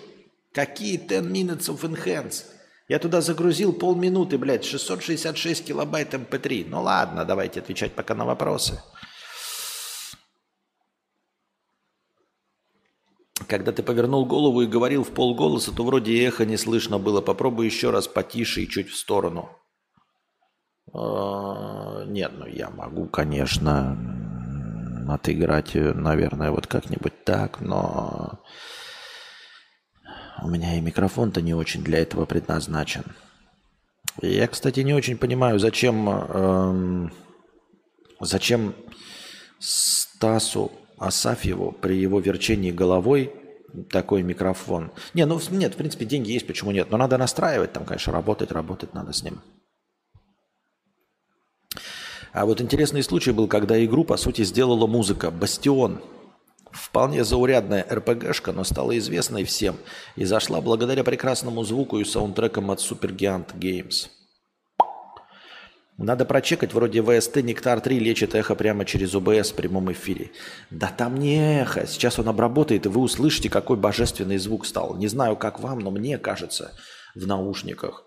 Какие 0.53 0.99
10 0.99 1.25
minutes 1.33 1.71
of 1.71 1.81
enhance? 1.81 2.45
Я 2.89 2.99
туда 2.99 3.23
загрузил 3.23 3.73
полминуты, 3.73 4.37
блядь, 4.37 4.67
666 4.67 5.65
килобайт 5.65 6.13
mp3. 6.13 6.65
Эм 6.65 6.71
ну 6.71 6.83
ладно, 6.83 7.25
давайте 7.25 7.61
отвечать 7.61 7.93
пока 7.93 8.15
на 8.15 8.27
вопросы. 8.27 8.83
Когда 13.49 13.73
ты 13.73 13.83
повернул 13.83 14.25
голову 14.27 14.63
и 14.63 14.67
говорил 14.67 15.05
в 15.05 15.11
полголоса, 15.11 15.73
то 15.73 15.85
вроде 15.85 16.25
эхо 16.25 16.45
не 16.45 16.57
слышно 16.57 16.99
было. 16.99 17.21
Попробуй 17.21 17.67
еще 17.67 17.91
раз 17.91 18.09
потише 18.09 18.63
и 18.63 18.69
чуть 18.69 18.89
в 18.89 18.97
сторону. 18.97 19.51
А, 20.93 22.05
нет, 22.05 22.33
ну 22.37 22.47
я 22.47 22.71
могу, 22.71 23.07
конечно, 23.07 23.99
отыграть, 25.09 25.75
наверное, 25.75 26.51
вот 26.51 26.67
как-нибудь 26.67 27.25
так, 27.25 27.61
но 27.61 28.41
у 30.43 30.49
меня 30.49 30.77
и 30.77 30.81
микрофон-то 30.81 31.41
не 31.43 31.55
очень 31.55 31.83
для 31.83 31.99
этого 31.99 32.25
предназначен. 32.27 33.05
Я, 34.23 34.47
кстати, 34.47 34.81
не 34.81 34.95
очень 34.95 35.17
понимаю, 35.17 35.59
зачем, 35.59 36.09
эм, 36.09 37.13
зачем 38.21 38.75
Стасу 39.59 40.71
Асафьеву 41.07 41.73
при 41.73 41.97
его 41.97 42.21
верчении 42.21 42.71
головой 42.71 43.33
такой 43.91 44.23
микрофон. 44.23 44.93
Не, 45.15 45.27
ну 45.27 45.41
нет, 45.51 45.75
в 45.75 45.77
принципе, 45.77 46.05
деньги 46.05 46.31
есть, 46.33 46.47
почему 46.47 46.71
нет? 46.71 46.91
Но 46.91 46.97
надо 46.97 47.19
настраивать, 47.19 47.73
там, 47.73 47.85
конечно, 47.85 48.13
работать, 48.13 48.53
работать 48.53 48.95
надо 48.95 49.13
с 49.13 49.23
ним. 49.23 49.41
А 52.33 52.47
вот 52.47 52.61
интересный 52.61 53.03
случай 53.03 53.31
был, 53.31 53.47
когда 53.47 53.83
игру, 53.85 54.05
по 54.05 54.17
сути, 54.17 54.43
сделала 54.43 54.87
музыка. 54.87 55.31
«Бастион». 55.31 56.01
Вполне 56.73 57.23
заурядная 57.23 57.87
РПГшка, 57.89 58.51
но 58.51 58.65
стала 58.65 58.99
известной 58.99 59.45
всем 59.45 59.77
и 60.17 60.25
зашла 60.25 60.61
благодаря 60.61 61.05
прекрасному 61.05 61.63
звуку 61.63 62.01
и 62.01 62.05
саундтрекам 62.05 62.73
от 62.73 62.81
Supergiant 62.81 63.57
Games. 63.57 64.09
Надо 65.97 66.25
прочекать, 66.25 66.75
вроде 66.75 67.03
ВСТ 67.03 67.37
Нектар 67.37 67.81
3 67.81 68.01
лечит 68.01 68.35
эхо 68.35 68.57
прямо 68.57 68.85
через 68.85 69.15
ОБС 69.15 69.53
в 69.53 69.55
прямом 69.55 69.93
эфире. 69.93 70.33
Да 70.71 70.89
там 70.89 71.17
не 71.17 71.61
эхо. 71.61 71.87
Сейчас 71.87 72.19
он 72.19 72.29
обработает, 72.29 72.87
и 72.87 72.89
вы 72.89 73.01
услышите, 73.01 73.49
какой 73.49 73.77
божественный 73.77 74.39
звук 74.39 74.67
стал. 74.67 74.97
Не 74.97 75.07
знаю, 75.07 75.37
как 75.37 75.61
вам, 75.61 75.79
но 75.79 75.93
мне 75.93 76.19
кажется, 76.19 76.73
в 77.15 77.27
наушниках. 77.29 78.07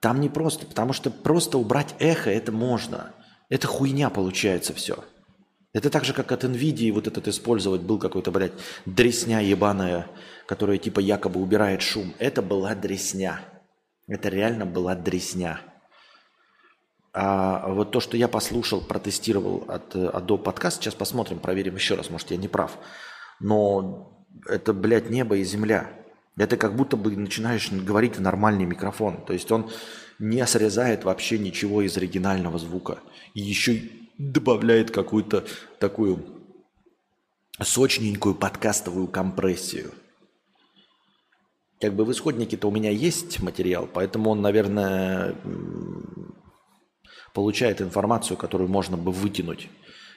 Там 0.00 0.20
не 0.20 0.30
просто, 0.30 0.64
потому 0.64 0.94
что 0.94 1.10
просто 1.10 1.58
убрать 1.58 1.94
эхо 1.98 2.30
это 2.30 2.50
можно. 2.50 3.14
Это 3.50 3.66
хуйня 3.66 4.08
получается 4.08 4.72
все. 4.72 5.04
Это 5.74 5.90
так 5.90 6.04
же, 6.04 6.14
как 6.14 6.32
от 6.32 6.44
NVIDIA 6.44 6.92
вот 6.92 7.06
этот 7.06 7.28
использовать 7.28 7.82
был 7.82 7.98
какой-то, 7.98 8.30
блядь, 8.30 8.52
дресня 8.86 9.40
ебаная, 9.40 10.06
которая 10.46 10.78
типа 10.78 11.00
якобы 11.00 11.40
убирает 11.40 11.82
шум. 11.82 12.14
Это 12.18 12.40
была 12.40 12.74
дресня. 12.74 13.40
Это 14.06 14.30
реально 14.30 14.64
была 14.64 14.94
дресня. 14.94 15.60
А 17.14 17.68
вот 17.68 17.90
то, 17.90 18.00
что 18.00 18.16
я 18.16 18.26
послушал, 18.26 18.80
протестировал 18.80 19.64
от 19.68 19.94
Adobe 19.94 20.42
Podcast, 20.42 20.76
сейчас 20.76 20.94
посмотрим, 20.94 21.38
проверим 21.38 21.74
еще 21.74 21.94
раз, 21.94 22.08
может, 22.08 22.30
я 22.30 22.38
не 22.38 22.48
прав. 22.48 22.78
Но 23.38 24.26
это, 24.46 24.72
блядь, 24.72 25.10
небо 25.10 25.36
и 25.36 25.44
земля. 25.44 25.90
Это 26.38 26.56
как 26.56 26.74
будто 26.74 26.96
бы 26.96 27.14
начинаешь 27.14 27.70
говорить 27.70 28.16
в 28.16 28.22
нормальный 28.22 28.64
микрофон. 28.64 29.22
То 29.26 29.34
есть 29.34 29.52
он 29.52 29.70
не 30.18 30.46
срезает 30.46 31.04
вообще 31.04 31.38
ничего 31.38 31.82
из 31.82 31.96
оригинального 31.98 32.58
звука. 32.58 33.00
И 33.34 33.40
еще 33.42 33.82
добавляет 34.16 34.90
какую-то 34.90 35.44
такую 35.78 36.24
сочненькую 37.60 38.34
подкастовую 38.34 39.08
компрессию. 39.08 39.92
Как 41.80 41.94
бы 41.94 42.04
в 42.04 42.12
исходнике-то 42.12 42.68
у 42.68 42.70
меня 42.70 42.90
есть 42.90 43.42
материал, 43.42 43.88
поэтому 43.92 44.30
он, 44.30 44.40
наверное, 44.40 45.34
получает 47.32 47.80
информацию, 47.80 48.36
которую 48.36 48.68
можно 48.68 48.96
бы 48.96 49.12
вытянуть. 49.12 49.68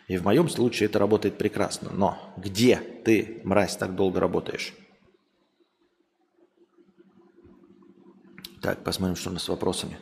И 0.08 0.18
в 0.18 0.24
моем 0.24 0.50
случае 0.50 0.88
это 0.88 1.00
работает 1.00 1.38
прекрасно. 1.38 1.92
Но 1.92 2.34
где 2.38 2.78
ты, 3.04 3.42
мразь, 3.44 3.76
так 3.76 3.96
долго 3.96 4.20
работаешь? 4.20 4.74
Так, 8.62 8.84
посмотрим, 8.84 9.16
что 9.16 9.30
у 9.30 9.34
нас 9.34 9.44
с 9.44 9.50
вопросами. 9.50 9.98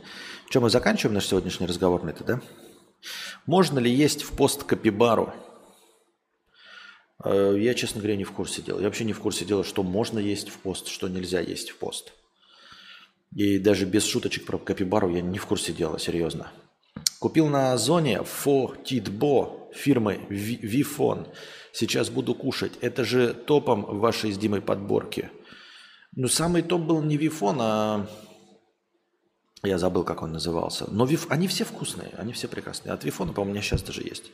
Что, 0.49 0.61
мы 0.61 0.69
заканчиваем 0.69 1.13
наш 1.13 1.27
сегодняшний 1.27 1.67
разговор 1.67 2.03
на 2.03 2.11
это, 2.11 2.23
да? 2.23 2.41
Можно 3.45 3.79
ли 3.79 3.91
есть 3.91 4.23
в 4.23 4.35
пост 4.35 4.63
капибару? 4.63 5.33
Э, 7.23 7.55
я, 7.57 7.73
честно 7.73 7.99
говоря, 7.99 8.15
не 8.15 8.23
в 8.23 8.31
курсе 8.31 8.61
дела. 8.61 8.79
Я 8.79 8.85
вообще 8.85 9.03
не 9.03 9.13
в 9.13 9.19
курсе 9.19 9.45
дела, 9.45 9.63
что 9.63 9.83
можно 9.83 10.19
есть 10.19 10.49
в 10.49 10.57
пост, 10.59 10.87
что 10.87 11.07
нельзя 11.07 11.41
есть 11.41 11.71
в 11.71 11.77
пост. 11.77 12.13
И 13.35 13.57
даже 13.57 13.85
без 13.85 14.05
шуточек 14.05 14.45
про 14.45 14.57
капибару 14.57 15.09
я 15.09 15.21
не 15.21 15.39
в 15.39 15.45
курсе 15.45 15.73
дела, 15.73 15.99
серьезно. 15.99 16.51
Купил 17.23 17.47
на 17.47 17.71
Озоне 17.71 18.21
Фо 18.21 18.75
Титбо 18.83 19.69
фирмы 19.73 20.19
Вифон. 20.27 21.27
Сейчас 21.71 22.09
буду 22.09 22.35
кушать. 22.35 22.73
Это 22.81 23.05
же 23.05 23.33
топом 23.33 23.83
вашей 24.01 24.33
с 24.33 24.37
Димой 24.37 24.59
подборке. 24.59 25.31
Ну, 26.17 26.27
самый 26.27 26.63
топ 26.63 26.81
был 26.81 27.01
не 27.01 27.15
Вифон, 27.15 27.59
а... 27.61 28.07
Я 29.63 29.77
забыл, 29.77 30.03
как 30.03 30.21
он 30.21 30.33
назывался. 30.33 30.91
Но 30.91 31.05
виф... 31.05 31.27
они 31.29 31.47
все 31.47 31.63
вкусные, 31.63 32.09
они 32.17 32.33
все 32.33 32.49
прекрасные. 32.49 32.91
От 32.91 33.05
Вифона, 33.05 33.31
по-моему, 33.31 33.51
у 33.51 33.53
меня 33.53 33.63
сейчас 33.63 33.83
даже 33.83 34.01
есть. 34.01 34.25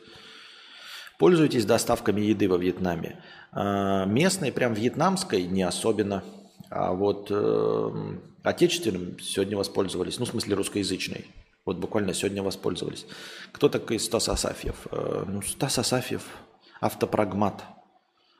Пользуйтесь 1.16 1.64
доставками 1.66 2.22
еды 2.22 2.48
во 2.48 2.56
Вьетнаме. 2.56 3.22
А, 3.52 4.04
местной, 4.04 4.50
прям 4.50 4.74
вьетнамской, 4.74 5.44
не 5.44 5.62
особенно. 5.62 6.24
А 6.70 6.92
вот 6.92 7.28
э, 7.30 8.18
отечественным 8.42 9.20
сегодня 9.20 9.56
воспользовались. 9.56 10.18
Ну, 10.18 10.24
в 10.24 10.30
смысле, 10.30 10.56
русскоязычной. 10.56 11.26
Вот 11.70 11.78
буквально 11.78 12.14
сегодня 12.14 12.42
воспользовались. 12.42 13.06
Кто 13.52 13.68
такой 13.68 14.00
Стас 14.00 14.28
Асафьев? 14.28 14.88
Э, 14.90 15.22
ну, 15.24 15.40
Стас 15.40 15.78
Асафьев– 15.78 16.24
автопрагмат. 16.80 17.64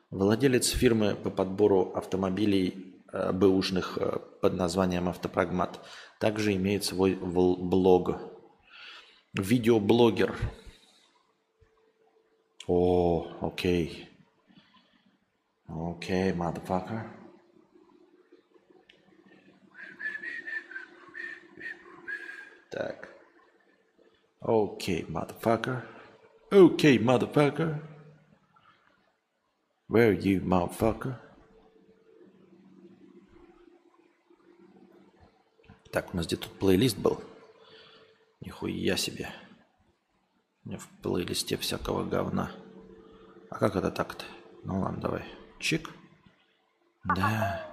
Владелец 0.09 0.67
фирмы 0.67 1.15
по 1.15 1.29
подбору 1.29 1.93
автомобилей 1.95 2.93
э, 3.13 3.31
бэушных 3.31 3.97
э, 3.97 4.19
под 4.41 4.55
названием 4.55 5.07
«Автопрагмат». 5.07 5.79
Также 6.19 6.53
имеет 6.55 6.83
свой 6.83 7.15
блог. 7.15 8.17
Видеоблогер. 9.31 10.35
О, 12.67 13.27
окей. 13.39 14.09
Окей, 15.69 16.33
motherfucker. 16.33 17.07
Так. 22.69 23.10
Okay, 24.43 25.05
motherfucker. 25.07 25.83
Okay, 26.51 26.97
motherfucker. 26.97 27.79
Where 29.87 30.13
you, 30.13 30.41
motherfucker? 30.41 31.19
Так, 35.91 36.13
у 36.13 36.17
нас 36.17 36.25
где 36.25 36.37
тут 36.37 36.57
плейлист 36.57 36.97
был? 36.97 37.21
Нихуя 38.39 38.97
себе. 38.97 39.29
У 40.63 40.69
меня 40.69 40.79
в 40.79 40.87
плейлисте 41.03 41.57
всякого 41.57 42.03
говна. 42.03 42.51
А 43.49 43.57
как 43.57 43.75
это 43.75 43.91
так-то? 43.91 44.25
Ну 44.63 44.79
ладно, 44.79 45.01
давай. 45.01 45.23
Чик. 45.59 45.89
Да. 47.03 47.67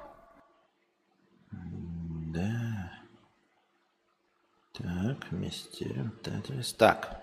Да. 2.33 2.68
Так, 4.79 5.27
вместе. 5.31 6.11
Так. 6.77 7.23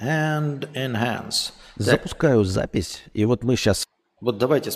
And 0.00 0.72
enhance. 0.74 1.52
Запускаю 1.76 2.44
запись. 2.44 3.02
И 3.12 3.24
вот 3.24 3.42
мы 3.42 3.56
сейчас... 3.56 3.86
Вот 4.20 4.38
давайте 4.38 4.72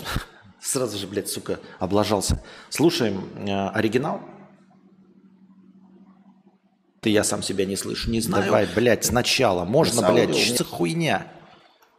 сразу 0.61 0.97
же, 0.97 1.07
блядь, 1.07 1.29
сука, 1.29 1.59
облажался. 1.79 2.41
Слушаем 2.69 3.29
э, 3.47 3.69
оригинал. 3.69 4.21
Ты 7.01 7.09
я 7.11 7.23
сам 7.23 7.41
себя 7.41 7.65
не 7.65 7.77
слышу, 7.77 8.11
не 8.11 8.19
знаю. 8.19 8.45
Давай, 8.45 8.67
блядь, 8.75 9.05
сначала. 9.05 9.63
Можно, 9.63 10.01
Без 10.01 10.09
блядь, 10.11 10.37
что 10.37 10.65
хуйня. 10.65 11.27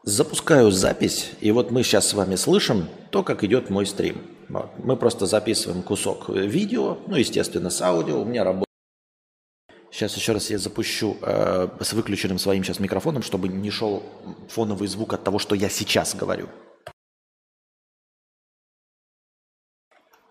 Запускаю 0.03 0.71
запись, 0.71 1.31
и 1.40 1.51
вот 1.51 1.71
мы 1.71 1.83
сейчас 1.83 2.09
с 2.09 2.14
вами 2.14 2.37
слышим 2.37 2.88
то, 3.11 3.23
как 3.23 3.45
идет 3.45 3.69
мой 3.69 3.85
стрим. 3.85 4.23
Вот. 4.49 4.71
Мы 4.83 4.97
просто 4.97 5.27
записываем 5.27 5.83
кусок 5.83 6.31
видео, 6.31 6.99
ну, 7.07 7.16
естественно, 7.16 7.69
с 7.69 7.83
аудио. 7.83 8.21
У 8.21 8.25
меня 8.25 8.45
работает 8.45 8.69
Сейчас 9.90 10.16
еще 10.16 10.33
раз 10.33 10.50
я 10.50 10.59
запущу 10.59 11.16
э, 11.20 11.68
с 11.81 11.92
выключенным 11.92 12.38
своим 12.38 12.62
сейчас 12.62 12.79
микрофоном, 12.79 13.22
чтобы 13.22 13.48
не 13.48 13.70
шел 13.70 14.03
фоновый 14.48 14.88
звук 14.88 15.12
от 15.14 15.24
того, 15.24 15.38
что 15.38 15.55
я 15.55 15.68
сейчас 15.68 16.14
говорю. 16.14 16.48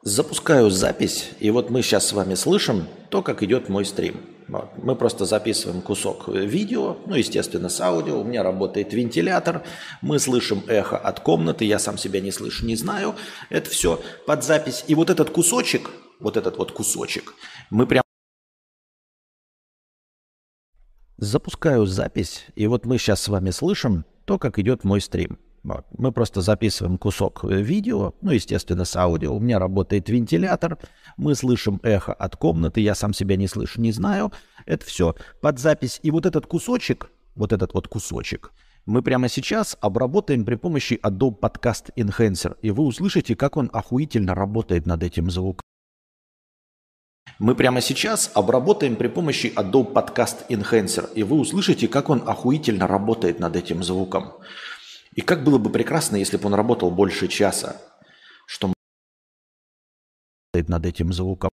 Запускаю 0.01 0.69
запись, 0.69 1.31
и 1.41 1.51
вот 1.51 1.69
мы 1.69 1.81
сейчас 1.81 2.07
с 2.07 2.13
вами 2.13 2.35
слышим 2.35 2.87
то, 3.09 3.21
как 3.21 3.43
идет 3.43 3.67
мой 3.67 3.83
стрим. 3.83 4.21
Вот. 4.47 4.71
Мы 4.77 4.95
просто 4.95 5.25
записываем 5.25 5.81
кусок 5.81 6.29
видео, 6.29 6.97
ну, 7.05 7.15
естественно, 7.15 7.67
с 7.67 7.81
аудио. 7.81 8.19
У 8.19 8.23
меня 8.23 8.41
работает 8.41 8.93
вентилятор, 8.93 9.63
мы 10.01 10.19
слышим 10.19 10.63
эхо 10.67 10.97
от 10.97 11.19
комнаты, 11.19 11.65
я 11.65 11.79
сам 11.79 11.97
себя 11.97 12.21
не 12.21 12.31
слышу, 12.31 12.65
не 12.65 12.77
знаю. 12.77 13.13
Это 13.49 13.69
все 13.69 14.01
под 14.25 14.43
запись. 14.45 14.85
И 14.87 14.95
вот 14.95 15.09
этот 15.09 15.31
кусочек, 15.31 15.91
вот 16.21 16.37
этот 16.37 16.57
вот 16.57 16.71
кусочек, 16.71 17.35
мы 17.69 17.85
прям 17.85 18.03
Запускаю 21.21 21.85
запись, 21.85 22.45
и 22.55 22.65
вот 22.67 22.85
мы 22.85 22.97
сейчас 22.97 23.21
с 23.21 23.27
вами 23.27 23.49
слышим 23.49 24.05
то, 24.23 24.39
как 24.39 24.57
идет 24.57 24.85
мой 24.85 25.01
стрим. 25.01 25.37
Вот. 25.63 25.85
Мы 25.97 26.13
просто 26.13 26.39
записываем 26.39 26.97
кусок 26.97 27.43
э, 27.43 27.61
видео, 27.61 28.13
ну, 28.21 28.31
естественно, 28.31 28.85
с 28.85 28.95
аудио. 28.95 29.35
У 29.35 29.39
меня 29.41 29.59
работает 29.59 30.07
вентилятор, 30.07 30.77
мы 31.17 31.35
слышим 31.35 31.81
эхо 31.83 32.13
от 32.13 32.37
комнаты, 32.37 32.79
я 32.79 32.95
сам 32.95 33.13
себя 33.13 33.35
не 33.35 33.47
слышу, 33.49 33.81
не 33.81 33.91
знаю. 33.91 34.31
Это 34.65 34.85
все 34.85 35.13
под 35.41 35.59
запись. 35.59 35.99
И 36.03 36.09
вот 36.09 36.25
этот 36.25 36.47
кусочек, 36.47 37.11
вот 37.35 37.51
этот 37.51 37.73
вот 37.73 37.89
кусочек, 37.89 38.53
мы 38.85 39.01
прямо 39.01 39.27
сейчас 39.27 39.77
обработаем 39.81 40.45
при 40.45 40.55
помощи 40.55 40.97
Adobe 41.03 41.37
Podcast 41.37 41.91
Enhancer, 41.97 42.55
и 42.61 42.71
вы 42.71 42.85
услышите, 42.85 43.35
как 43.35 43.57
он 43.57 43.69
охуительно 43.73 44.35
работает 44.35 44.85
над 44.85 45.03
этим 45.03 45.29
звуком. 45.29 45.63
Мы 47.37 47.55
прямо 47.55 47.81
сейчас 47.81 48.31
обработаем 48.33 48.95
при 48.95 49.07
помощи 49.07 49.53
Adobe 49.55 49.93
Podcast 49.93 50.47
Enhancer, 50.49 51.11
и 51.13 51.23
вы 51.23 51.37
услышите, 51.37 51.87
как 51.87 52.09
он 52.09 52.23
охуительно 52.25 52.87
работает 52.87 53.39
над 53.39 53.55
этим 53.55 53.83
звуком. 53.83 54.33
И 55.13 55.21
как 55.21 55.43
было 55.43 55.57
бы 55.57 55.69
прекрасно, 55.69 56.15
если 56.15 56.37
бы 56.37 56.47
он 56.47 56.53
работал 56.53 56.91
больше 56.91 57.27
часа, 57.27 57.81
что 58.47 58.73
над 60.53 60.85
этим 60.85 61.13
звуком. 61.13 61.49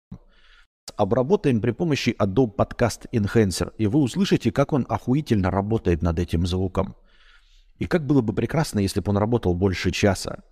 Обработаем 0.95 1.61
при 1.61 1.71
помощи 1.71 2.15
Adobe 2.19 2.55
Podcast 2.55 3.09
Enhancer, 3.11 3.73
и 3.77 3.87
вы 3.87 3.99
услышите, 3.99 4.51
как 4.51 4.73
он 4.73 4.85
охуительно 4.87 5.49
работает 5.49 6.01
над 6.01 6.19
этим 6.19 6.45
звуком. 6.45 6.95
И 7.79 7.85
как 7.85 8.05
было 8.05 8.21
бы 8.21 8.33
прекрасно, 8.33 8.79
если 8.79 9.01
бы 9.01 9.09
он 9.09 9.17
работал 9.17 9.55
больше 9.55 9.91
часа, 9.91 10.43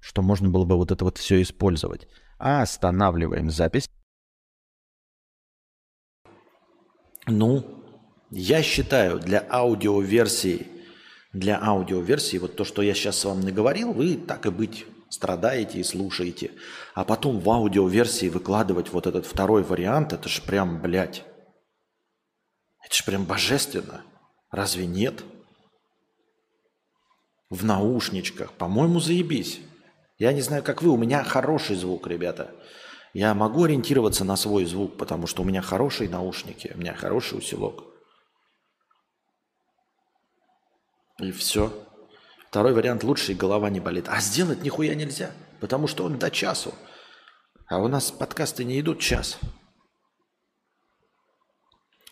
что 0.00 0.22
можно 0.22 0.48
было 0.48 0.64
бы 0.64 0.76
вот 0.76 0.90
это 0.90 1.04
вот 1.04 1.18
все 1.18 1.40
использовать. 1.42 2.08
А 2.38 2.62
останавливаем 2.62 3.50
запись. 3.50 3.88
Ну, 7.26 7.64
я 8.30 8.62
считаю, 8.62 9.18
для 9.18 9.46
аудиоверсии, 9.48 10.66
для 11.32 11.62
аудиоверсии, 11.62 12.36
вот 12.36 12.56
то, 12.56 12.64
что 12.64 12.82
я 12.82 12.94
сейчас 12.94 13.24
вам 13.24 13.40
наговорил, 13.40 13.92
вы 13.92 14.16
так 14.16 14.46
и 14.46 14.50
быть 14.50 14.86
страдаете 15.08 15.78
и 15.78 15.84
слушаете. 15.84 16.50
А 16.94 17.04
потом 17.04 17.38
в 17.38 17.48
аудиоверсии 17.48 18.28
выкладывать 18.28 18.92
вот 18.92 19.06
этот 19.06 19.26
второй 19.26 19.62
вариант, 19.62 20.12
это 20.12 20.28
ж 20.28 20.42
прям, 20.42 20.80
блядь, 20.82 21.24
это 22.84 22.94
ж 22.94 23.04
прям 23.04 23.24
божественно. 23.24 24.02
Разве 24.50 24.86
нет? 24.86 25.24
В 27.50 27.64
наушничках. 27.64 28.52
По-моему, 28.52 29.00
заебись. 29.00 29.60
Я 30.18 30.32
не 30.32 30.42
знаю, 30.42 30.62
как 30.62 30.82
вы, 30.82 30.90
у 30.90 30.96
меня 30.96 31.24
хороший 31.24 31.76
звук, 31.76 32.06
ребята. 32.06 32.50
Я 33.14 33.32
могу 33.32 33.62
ориентироваться 33.62 34.24
на 34.24 34.34
свой 34.34 34.64
звук, 34.64 34.96
потому 34.96 35.28
что 35.28 35.42
у 35.42 35.44
меня 35.44 35.62
хорошие 35.62 36.10
наушники, 36.10 36.72
у 36.74 36.78
меня 36.78 36.94
хороший 36.94 37.38
усилок. 37.38 37.84
И 41.20 41.30
все. 41.30 41.72
Второй 42.48 42.72
вариант 42.72 43.04
лучше, 43.04 43.30
и 43.30 43.36
голова 43.36 43.70
не 43.70 43.78
болит. 43.78 44.08
А 44.08 44.20
сделать 44.20 44.62
нихуя 44.62 44.96
нельзя, 44.96 45.30
потому 45.60 45.86
что 45.86 46.04
он 46.04 46.18
до 46.18 46.28
часу. 46.28 46.74
А 47.68 47.78
у 47.78 47.86
нас 47.86 48.10
подкасты 48.10 48.64
не 48.64 48.80
идут 48.80 48.98
час. 48.98 49.38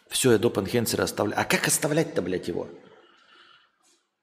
Все, 0.09 0.31
я 0.31 0.39
доп. 0.39 0.59
энхенсера 0.59 1.03
оставляю. 1.03 1.41
А 1.41 1.45
как 1.45 1.67
оставлять-то, 1.67 2.23
блядь, 2.23 2.47
его? 2.47 2.69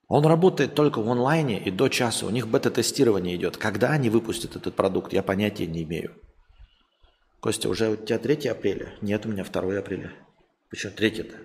Он 0.07 0.25
работает 0.25 0.75
только 0.75 1.01
в 1.01 1.09
онлайне 1.09 1.61
и 1.61 1.71
до 1.71 1.89
часа. 1.89 2.25
У 2.25 2.29
них 2.29 2.47
бета-тестирование 2.47 3.35
идет. 3.35 3.57
Когда 3.57 3.89
они 3.89 4.09
выпустят 4.09 4.55
этот 4.55 4.75
продукт, 4.75 5.11
я 5.11 5.23
понятия 5.23 5.67
не 5.67 5.83
имею. 5.83 6.15
Костя, 7.41 7.69
уже 7.69 7.89
у 7.89 7.95
тебя 7.95 8.19
3 8.19 8.49
апреля? 8.49 8.97
Нет, 9.01 9.25
у 9.25 9.29
меня 9.29 9.43
2 9.43 9.77
апреля. 9.77 10.13
Почему 10.69 10.93
3-то? 10.93 11.37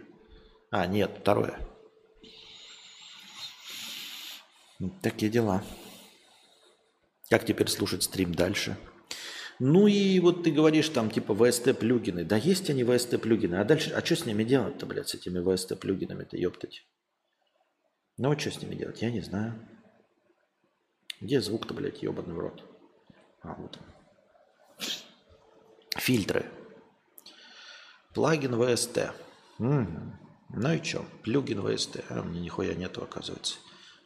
А, 0.70 0.86
нет, 0.86 1.22
2. 1.24 1.58
Такие 5.02 5.30
дела. 5.30 5.62
Как 7.30 7.46
теперь 7.46 7.68
слушать 7.68 8.02
стрим 8.02 8.34
дальше? 8.34 8.76
Ну 9.60 9.86
и 9.86 10.18
вот 10.18 10.42
ты 10.42 10.50
говоришь 10.50 10.88
там 10.88 11.10
типа 11.10 11.32
VST 11.32 11.74
плюгины. 11.74 12.24
Да 12.24 12.36
есть 12.36 12.70
они 12.70 12.82
VST 12.82 13.18
плюгины. 13.18 13.54
А 13.56 13.64
дальше, 13.64 13.90
а 13.90 14.04
что 14.04 14.16
с 14.16 14.26
ними 14.26 14.42
делать-то, 14.42 14.84
блядь, 14.84 15.08
с 15.08 15.14
этими 15.14 15.38
VST 15.38 15.76
плюгинами-то, 15.76 16.36
ёптать? 16.36 16.84
Ну 18.16 18.28
вот 18.30 18.40
что 18.40 18.50
с 18.50 18.60
ними 18.60 18.74
делать, 18.74 19.00
я 19.00 19.12
не 19.12 19.20
знаю. 19.20 19.68
Где 21.20 21.40
звук-то, 21.40 21.72
блядь, 21.72 22.02
ебаный 22.02 22.34
в 22.34 22.38
рот? 22.38 22.64
А, 23.42 23.54
вот 23.54 23.76
он. 23.76 23.93
Фильтры. 25.96 26.46
Плагин 28.12 28.54
VST. 28.54 29.10
Угу. 29.58 29.86
Ну 30.56 30.72
и 30.72 30.82
что? 30.82 31.04
Плюгин 31.22 31.60
VST. 31.60 32.04
А, 32.08 32.22
мне 32.22 32.40
нихуя 32.40 32.74
нету, 32.74 33.02
оказывается. 33.02 33.56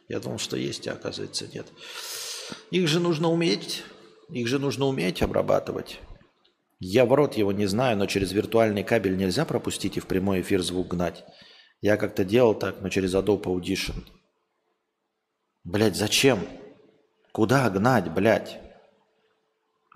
Я 0.09 0.21
думал, 0.21 0.39
что 0.39 0.57
есть, 0.57 0.89
а 0.89 0.93
оказывается 0.93 1.47
нет. 1.53 1.67
Их 2.71 2.89
же 2.89 3.01
нужно 3.01 3.29
уметь. 3.29 3.85
Их 4.31 4.47
же 4.47 4.59
нужно 4.59 4.87
уметь 4.87 5.23
обрабатывать. 5.23 6.01
Я 6.81 7.07
в 7.07 7.13
рот 7.13 7.35
его 7.35 7.53
не 7.53 7.67
знаю, 7.67 7.97
но 7.99 8.07
через 8.07 8.33
виртуальный 8.33 8.85
кабель 8.85 9.17
нельзя 9.17 9.45
пропустить 9.45 9.97
и 9.97 10.01
в 10.01 10.07
прямой 10.07 10.43
эфир 10.43 10.63
звук 10.63 10.89
гнать. 10.89 11.25
Я 11.81 11.97
как-то 11.97 12.25
делал 12.25 12.55
так, 12.55 12.81
но 12.81 12.89
через 12.89 13.15
Adobe 13.15 13.45
Audition. 13.45 14.05
Блять, 15.65 15.97
зачем? 15.97 16.47
Куда 17.33 17.69
гнать, 17.69 18.11
блядь? 18.13 18.68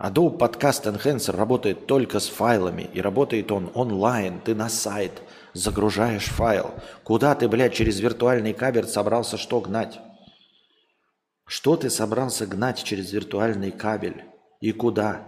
Adobe 0.02 0.36
Podcast 0.36 0.92
Enhancer 0.92 1.36
работает 1.36 1.86
только 1.86 2.18
с 2.18 2.26
файлами, 2.26 2.90
и 2.92 3.00
работает 3.00 3.52
он 3.52 3.70
онлайн. 3.74 4.40
Ты 4.40 4.52
на 4.52 4.68
сайт 4.68 5.22
загружаешь 5.52 6.24
файл. 6.24 6.74
Куда 7.04 7.36
ты, 7.36 7.48
блядь, 7.48 7.74
через 7.74 8.00
виртуальный 8.00 8.52
кабель 8.52 8.88
собрался 8.88 9.36
что 9.36 9.60
гнать? 9.60 10.00
Что 11.46 11.76
ты 11.76 11.88
собрался 11.88 12.46
гнать 12.48 12.82
через 12.82 13.12
виртуальный 13.12 13.70
кабель? 13.70 14.24
И 14.60 14.72
куда? 14.72 15.24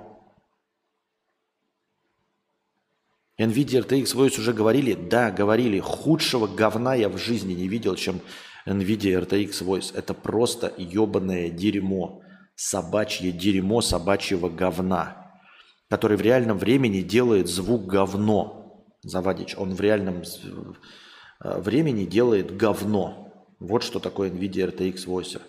NVIDIA 3.40 3.86
RTX 3.86 4.06
Voice 4.16 4.40
уже 4.40 4.52
говорили? 4.52 4.94
Да, 4.94 5.30
говорили. 5.30 5.78
Худшего 5.78 6.48
говна 6.48 6.96
я 6.96 7.08
в 7.08 7.16
жизни 7.16 7.52
не 7.52 7.68
видел, 7.68 7.94
чем 7.94 8.20
NVIDIA 8.66 9.24
RTX 9.24 9.62
Voice. 9.64 9.96
Это 9.96 10.14
просто 10.14 10.74
ебаное 10.76 11.48
дерьмо 11.48 12.23
собачье 12.54 13.32
дерьмо 13.32 13.80
собачьего 13.80 14.48
говна, 14.48 15.40
который 15.88 16.16
в 16.16 16.20
реальном 16.20 16.58
времени 16.58 17.00
делает 17.00 17.48
звук 17.48 17.86
говно. 17.86 18.86
Завадич, 19.02 19.54
он 19.56 19.74
в 19.74 19.80
реальном 19.80 20.22
э, 20.22 21.60
времени 21.60 22.06
делает 22.06 22.56
говно. 22.56 23.32
Вот 23.58 23.82
что 23.82 24.00
такое 24.00 24.30
NVIDIA 24.30 24.74
RTX 24.74 25.06
8. 25.06 25.40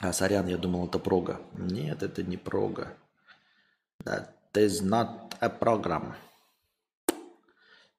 А, 0.00 0.12
сорян, 0.12 0.46
я 0.46 0.58
думал, 0.58 0.86
это 0.86 0.98
прога. 0.98 1.40
Нет, 1.54 2.02
это 2.02 2.22
не 2.22 2.36
прога. 2.36 2.96
That 4.04 4.34
is 4.54 4.82
not 4.82 5.34
a 5.40 5.48
program. 5.48 6.14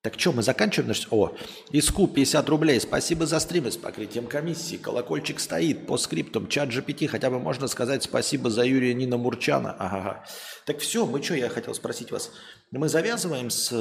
Так 0.06 0.20
что, 0.20 0.34
мы 0.34 0.44
заканчиваем 0.44 0.90
наш... 0.90 1.08
О, 1.10 1.36
Иску 1.72 2.08
50 2.08 2.48
рублей. 2.50 2.80
Спасибо 2.80 3.26
за 3.26 3.40
стримы 3.40 3.72
с 3.72 3.76
покрытием 3.76 4.28
комиссии. 4.28 4.76
Колокольчик 4.76 5.40
стоит 5.40 5.88
по 5.88 5.98
скриптам. 5.98 6.48
Чат 6.48 6.70
GPT. 6.70 7.08
Хотя 7.08 7.32
бы 7.32 7.40
можно 7.40 7.66
сказать 7.66 8.04
спасибо 8.04 8.52
за 8.52 8.66
Юрия 8.66 8.94
Нина 8.94 9.18
Мурчана. 9.18 9.76
Ага. 9.80 10.24
Так 10.68 10.78
все, 10.78 11.08
мы 11.08 11.24
что, 11.24 11.34
я 11.34 11.50
хотел 11.50 11.74
спросить 11.74 12.12
вас. 12.12 12.32
Мы 12.70 12.88
завязываем 12.88 13.50
с 13.50 13.74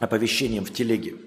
оповещением 0.00 0.64
в 0.64 0.72
телеге. 0.72 1.18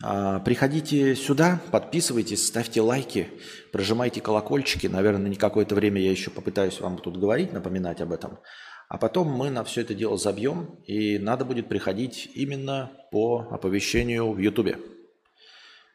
А, 0.00 0.38
приходите 0.38 1.16
сюда, 1.16 1.60
подписывайтесь, 1.72 2.46
ставьте 2.46 2.82
лайки, 2.82 3.30
прожимайте 3.72 4.20
колокольчики. 4.20 4.86
Наверное, 4.86 5.30
на 5.30 5.34
какое-то 5.34 5.74
время 5.74 6.00
я 6.00 6.12
еще 6.12 6.30
попытаюсь 6.30 6.78
вам 6.78 6.98
тут 6.98 7.16
говорить, 7.16 7.52
напоминать 7.52 8.00
об 8.00 8.12
этом. 8.12 8.38
А 8.94 8.96
потом 8.96 9.26
мы 9.26 9.50
на 9.50 9.64
все 9.64 9.80
это 9.80 9.92
дело 9.92 10.16
забьем, 10.16 10.78
и 10.86 11.18
надо 11.18 11.44
будет 11.44 11.68
приходить 11.68 12.30
именно 12.36 12.92
по 13.10 13.48
оповещению 13.50 14.30
в 14.30 14.38
Ютубе. 14.38 14.78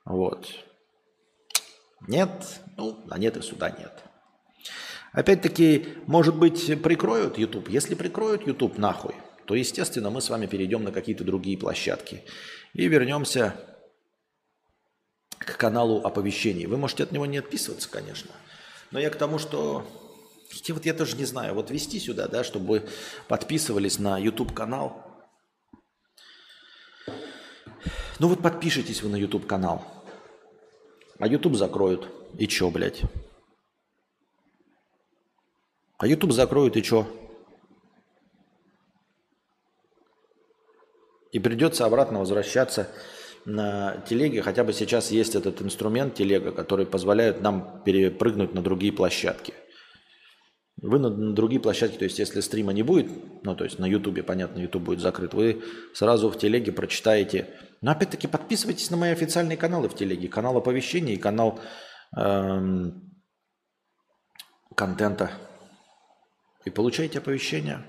Вот. 0.03 0.53
Нет? 2.05 2.29
Ну, 2.75 2.99
а 3.09 3.17
нет 3.17 3.38
и 3.38 3.41
сюда 3.41 3.69
нет. 3.69 4.03
Опять-таки, 5.13 5.93
может 6.07 6.35
быть, 6.35 6.83
прикроют 6.83 7.38
YouTube? 7.38 7.69
Если 7.69 7.95
прикроют 7.95 8.45
YouTube 8.45 8.77
нахуй, 8.77 9.15
то, 9.45 9.55
естественно, 9.55 10.09
мы 10.09 10.19
с 10.19 10.29
вами 10.29 10.45
перейдем 10.45 10.83
на 10.83 10.91
какие-то 10.91 11.23
другие 11.23 11.57
площадки 11.57 12.25
и 12.73 12.85
вернемся 12.89 13.55
к 15.38 15.55
каналу 15.55 16.01
оповещений. 16.03 16.65
Вы 16.65 16.75
можете 16.75 17.03
от 17.03 17.13
него 17.13 17.25
не 17.25 17.38
отписываться, 17.38 17.89
конечно. 17.89 18.31
Но 18.91 18.99
я 18.99 19.09
к 19.09 19.15
тому, 19.15 19.39
что 19.39 19.88
вот 20.69 20.85
я 20.85 20.93
тоже 20.93 21.15
не 21.15 21.25
знаю, 21.25 21.53
вот 21.53 21.71
вести 21.71 21.99
сюда, 21.99 22.27
да, 22.27 22.43
чтобы 22.43 22.88
подписывались 23.27 23.99
на 23.99 24.17
YouTube 24.17 24.53
канал. 24.53 25.05
Ну 28.19 28.27
вот 28.27 28.41
подпишитесь 28.41 29.01
вы 29.01 29.09
на 29.09 29.15
YouTube 29.15 29.47
канал. 29.47 29.85
А 31.19 31.27
YouTube 31.27 31.55
закроют. 31.55 32.09
И 32.38 32.47
чё, 32.47 32.69
блядь? 32.69 33.01
А 35.97 36.07
YouTube 36.07 36.31
закроют 36.31 36.77
и 36.77 36.83
чё? 36.83 37.07
И 41.31 41.39
придется 41.39 41.85
обратно 41.85 42.19
возвращаться 42.19 42.89
на 43.45 43.97
телеге. 44.07 44.41
Хотя 44.41 44.63
бы 44.63 44.73
сейчас 44.73 45.12
есть 45.12 45.35
этот 45.35 45.62
инструмент 45.62 46.15
телега, 46.15 46.51
который 46.51 46.85
позволяет 46.85 47.41
нам 47.41 47.83
перепрыгнуть 47.83 48.53
на 48.53 48.62
другие 48.62 48.91
площадки. 48.91 49.53
Вы 50.81 50.99
на, 50.99 51.09
на 51.09 51.33
другие 51.33 51.61
площадки, 51.61 51.97
то 51.97 52.05
есть 52.05 52.19
если 52.19 52.39
стрима 52.39 52.71
не 52.71 52.83
будет, 52.83 53.09
ну 53.43 53.55
то 53.55 53.65
есть 53.65 53.79
на 53.79 53.85
Ютубе, 53.85 54.23
понятно, 54.23 54.59
Ютуб 54.59 54.83
будет 54.83 55.01
закрыт, 55.01 55.33
вы 55.33 55.61
сразу 55.93 56.29
в 56.29 56.37
телеге 56.37 56.71
прочитаете. 56.71 57.53
Но 57.81 57.91
опять-таки 57.91 58.27
подписывайтесь 58.27 58.89
на 58.89 58.97
мои 58.97 59.11
официальные 59.11 59.57
каналы 59.57 59.89
в 59.89 59.95
телеге. 59.95 60.27
Канал 60.27 60.57
оповещений 60.57 61.15
и 61.15 61.17
канал 61.17 61.59
эм, 62.15 63.13
контента. 64.75 65.31
И 66.65 66.69
получайте 66.69 67.19
оповещения. 67.19 67.85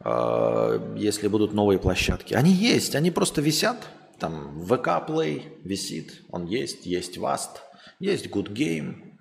А, 0.00 0.94
если 0.96 1.28
будут 1.28 1.52
новые 1.52 1.78
площадки. 1.78 2.34
Они 2.34 2.52
есть, 2.52 2.94
они 2.94 3.10
просто 3.10 3.40
висят. 3.40 3.76
Там 4.18 4.62
VK 4.62 5.08
Play 5.08 5.60
висит, 5.64 6.22
он 6.30 6.46
есть, 6.46 6.86
есть 6.86 7.18
Vast, 7.18 7.58
есть 7.98 8.26
Good 8.28 8.52
Game, 8.52 9.16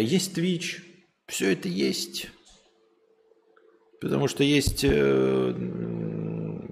есть 0.00 0.36
Twitch. 0.36 0.95
Все 1.26 1.52
это 1.52 1.68
есть. 1.68 2.28
Потому 4.00 4.28
что 4.28 4.44
есть... 4.44 4.84
Э, 4.84 5.54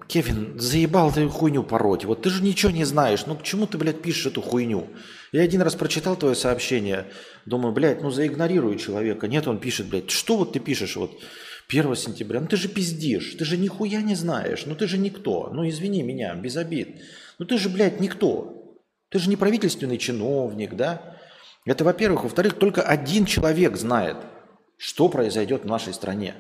Кевин, 0.07 0.59
заебал 0.59 1.13
ты 1.13 1.27
хуйню 1.29 1.63
пороть. 1.63 2.05
Вот 2.05 2.23
ты 2.23 2.31
же 2.31 2.43
ничего 2.43 2.71
не 2.71 2.85
знаешь. 2.85 3.27
Ну 3.27 3.35
к 3.37 3.43
чему 3.43 3.67
ты, 3.67 3.79
блядь, 3.79 4.03
пишешь 4.03 4.27
эту 4.27 4.43
хуйню? 4.43 4.87
Я 5.33 5.43
один 5.43 5.63
раз 5.63 5.75
прочитал 5.75 6.17
твое 6.17 6.35
сообщение. 6.35 7.07
Думаю, 7.47 7.73
блядь, 7.73 8.03
ну 8.03 8.11
заигнорирую 8.11 8.77
человека. 8.77 9.27
Нет, 9.27 9.49
он 9.49 9.59
пишет, 9.59 9.89
блядь, 9.89 10.11
что 10.11 10.37
вот 10.37 10.53
ты 10.53 10.61
пишешь 10.61 10.97
вот 10.97 11.23
1 11.69 11.97
сентября? 11.97 12.41
Ну 12.41 12.47
ты 12.47 12.57
же 12.57 12.69
пиздишь. 12.69 13.35
Ты 13.39 13.45
же 13.45 13.57
нихуя 13.57 14.03
не 14.03 14.15
знаешь. 14.15 14.67
Ну 14.67 14.75
ты 14.75 14.87
же 14.87 14.99
никто. 14.99 15.51
Ну 15.53 15.67
извини 15.69 16.03
меня, 16.03 16.35
без 16.35 16.57
обид. 16.57 17.01
Ну 17.39 17.47
ты 17.47 17.59
же, 17.59 17.69
блядь, 17.69 17.99
никто. 17.99 18.79
Ты 19.09 19.19
же 19.19 19.31
не 19.31 19.37
правительственный 19.37 19.99
чиновник, 19.99 20.75
да? 20.75 21.19
Это 21.65 21.83
во-первых. 21.83 22.25
Во-вторых, 22.25 22.55
только 22.55 22.83
один 22.83 23.25
человек 23.25 23.77
знает, 23.77 24.19
что 24.85 25.09
произойдет 25.09 25.63
в 25.63 25.67
нашей 25.67 25.95
стране. 25.95 26.35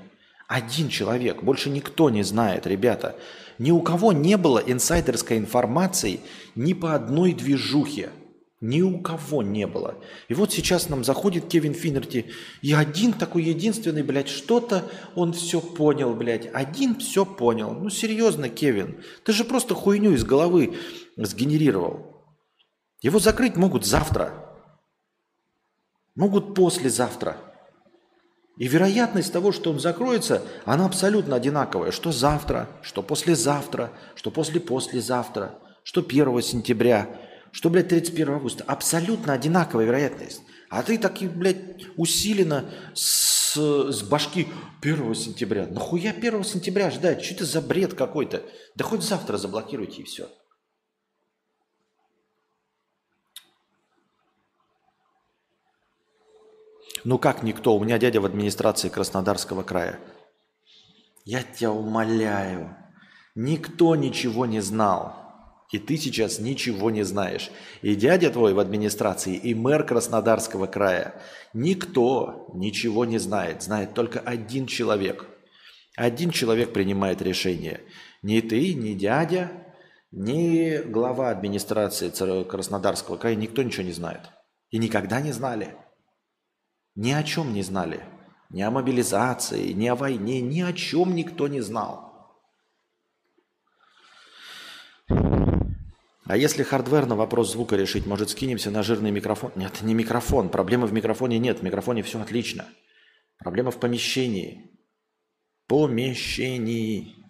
Один 0.48 0.90
человек, 0.90 1.42
больше 1.42 1.70
никто 1.70 2.10
не 2.10 2.22
знает, 2.22 2.66
ребята. 2.66 3.16
Ни 3.58 3.70
у 3.70 3.80
кого 3.80 4.12
не 4.12 4.36
было 4.36 4.58
инсайдерской 4.58 5.38
информации 5.38 6.20
ни 6.54 6.74
по 6.74 6.94
одной 6.94 7.32
движухе. 7.32 8.10
Ни 8.60 8.82
у 8.82 9.00
кого 9.00 9.42
не 9.42 9.66
было. 9.66 9.96
И 10.28 10.34
вот 10.34 10.52
сейчас 10.52 10.90
нам 10.90 11.04
заходит 11.04 11.48
Кевин 11.48 11.72
Финнерти, 11.72 12.26
и 12.60 12.74
один 12.74 13.14
такой 13.14 13.44
единственный, 13.44 14.02
блядь, 14.02 14.28
что-то 14.28 14.90
он 15.14 15.32
все 15.32 15.62
понял, 15.62 16.14
блядь. 16.14 16.50
Один 16.52 16.96
все 16.96 17.24
понял. 17.24 17.72
Ну 17.72 17.88
серьезно, 17.88 18.50
Кевин, 18.50 19.02
ты 19.24 19.32
же 19.32 19.44
просто 19.44 19.74
хуйню 19.74 20.12
из 20.12 20.22
головы 20.22 20.76
сгенерировал. 21.16 22.26
Его 23.00 23.18
закрыть 23.18 23.56
могут 23.56 23.86
завтра. 23.86 24.34
Могут 26.14 26.54
послезавтра. 26.54 27.38
И 28.56 28.68
вероятность 28.68 29.32
того, 29.32 29.50
что 29.50 29.70
он 29.70 29.80
закроется, 29.80 30.42
она 30.64 30.86
абсолютно 30.86 31.34
одинаковая. 31.34 31.90
Что 31.90 32.12
завтра, 32.12 32.68
что 32.82 33.02
послезавтра, 33.02 33.92
что 34.14 34.30
после-послезавтра, 34.30 35.58
что 35.82 36.00
1 36.00 36.42
сентября, 36.42 37.20
что, 37.50 37.68
блядь, 37.70 37.88
31 37.88 38.30
августа. 38.34 38.64
Абсолютно 38.66 39.32
одинаковая 39.32 39.86
вероятность. 39.86 40.42
А 40.70 40.82
ты 40.82 40.98
таки, 40.98 41.28
блядь, 41.28 41.86
усиленно 41.96 42.64
с, 42.94 43.56
с 43.56 44.02
башки 44.02 44.48
1 44.82 45.14
сентября. 45.14 45.66
Нахуя 45.66 46.10
1 46.10 46.44
сентября 46.44 46.90
ждать? 46.90 47.24
Что 47.24 47.34
это 47.34 47.44
за 47.44 47.60
бред 47.60 47.94
какой-то? 47.94 48.42
Да 48.76 48.84
хоть 48.84 49.02
завтра 49.02 49.36
заблокируйте 49.36 50.02
и 50.02 50.04
все. 50.04 50.28
Ну 57.02 57.18
как 57.18 57.42
никто? 57.42 57.76
У 57.76 57.82
меня 57.82 57.98
дядя 57.98 58.20
в 58.20 58.24
администрации 58.24 58.88
Краснодарского 58.88 59.62
края. 59.62 59.98
Я 61.24 61.42
тебя 61.42 61.72
умоляю. 61.72 62.76
Никто 63.34 63.96
ничего 63.96 64.46
не 64.46 64.60
знал. 64.60 65.24
И 65.72 65.78
ты 65.78 65.96
сейчас 65.96 66.38
ничего 66.38 66.90
не 66.90 67.02
знаешь. 67.02 67.50
И 67.82 67.96
дядя 67.96 68.30
твой 68.30 68.54
в 68.54 68.60
администрации, 68.60 69.34
и 69.34 69.54
мэр 69.54 69.84
Краснодарского 69.84 70.68
края. 70.68 71.20
Никто 71.52 72.48
ничего 72.54 73.04
не 73.04 73.18
знает. 73.18 73.62
Знает 73.62 73.92
только 73.92 74.20
один 74.20 74.66
человек. 74.66 75.26
Один 75.96 76.30
человек 76.30 76.72
принимает 76.72 77.22
решение. 77.22 77.80
Ни 78.22 78.40
ты, 78.40 78.72
ни 78.74 78.94
дядя, 78.94 79.50
ни 80.12 80.78
глава 80.78 81.30
администрации 81.30 82.10
Краснодарского 82.44 83.16
края. 83.16 83.34
Никто 83.34 83.62
ничего 83.64 83.82
не 83.82 83.92
знает. 83.92 84.20
И 84.70 84.78
никогда 84.78 85.20
не 85.20 85.32
знали. 85.32 85.74
Ни 86.94 87.10
о 87.10 87.22
чем 87.22 87.52
не 87.52 87.62
знали. 87.62 88.04
Ни 88.50 88.62
о 88.62 88.70
мобилизации, 88.70 89.72
ни 89.72 89.88
о 89.88 89.96
войне, 89.96 90.40
ни 90.40 90.60
о 90.60 90.72
чем 90.72 91.14
никто 91.14 91.48
не 91.48 91.60
знал. 91.60 92.14
А 96.26 96.36
если 96.36 96.62
хардверно 96.62 97.16
вопрос 97.16 97.52
звука 97.52 97.76
решить, 97.76 98.06
может 98.06 98.30
скинемся 98.30 98.70
на 98.70 98.82
жирный 98.82 99.10
микрофон? 99.10 99.52
Нет, 99.56 99.82
не 99.82 99.92
микрофон. 99.92 100.48
Проблемы 100.48 100.86
в 100.86 100.92
микрофоне 100.92 101.38
нет. 101.38 101.58
В 101.58 101.62
микрофоне 101.62 102.02
все 102.02 102.20
отлично. 102.20 102.66
Проблема 103.38 103.70
в 103.70 103.78
помещении. 103.78 104.70
Помещении. 105.66 107.23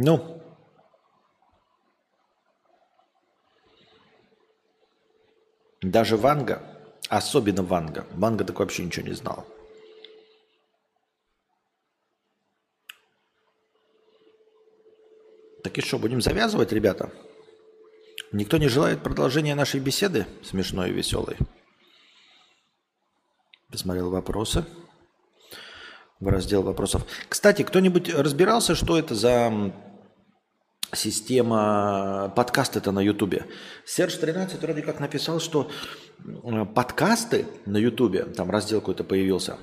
Ну, 0.00 0.40
даже 5.82 6.16
Ванга, 6.16 6.62
особенно 7.08 7.64
Ванга, 7.64 8.06
Ванга 8.12 8.44
так 8.44 8.60
вообще 8.60 8.84
ничего 8.84 9.08
не 9.08 9.14
знал. 9.14 9.44
Так 15.64 15.76
и 15.76 15.80
что, 15.80 15.98
будем 15.98 16.20
завязывать, 16.20 16.70
ребята? 16.70 17.10
Никто 18.30 18.58
не 18.58 18.68
желает 18.68 19.02
продолжения 19.02 19.56
нашей 19.56 19.80
беседы, 19.80 20.28
смешной 20.44 20.90
и 20.90 20.92
веселой? 20.92 21.36
Посмотрел 23.68 24.10
вопросы 24.10 24.64
в 26.20 26.28
раздел 26.28 26.62
вопросов. 26.62 27.04
Кстати, 27.28 27.62
кто-нибудь 27.62 28.14
разбирался, 28.14 28.76
что 28.76 28.96
это 28.96 29.16
за 29.16 29.72
система 30.92 32.32
подкасты 32.34 32.78
это 32.78 32.92
на 32.92 33.00
Ютубе. 33.00 33.46
Серж 33.84 34.14
13 34.14 34.60
вроде 34.60 34.82
как 34.82 35.00
написал, 35.00 35.40
что 35.40 35.70
э, 36.24 36.64
подкасты 36.64 37.46
на 37.66 37.76
Ютубе, 37.76 38.24
там 38.24 38.50
раздел 38.50 38.80
какой-то 38.80 39.04
появился. 39.04 39.58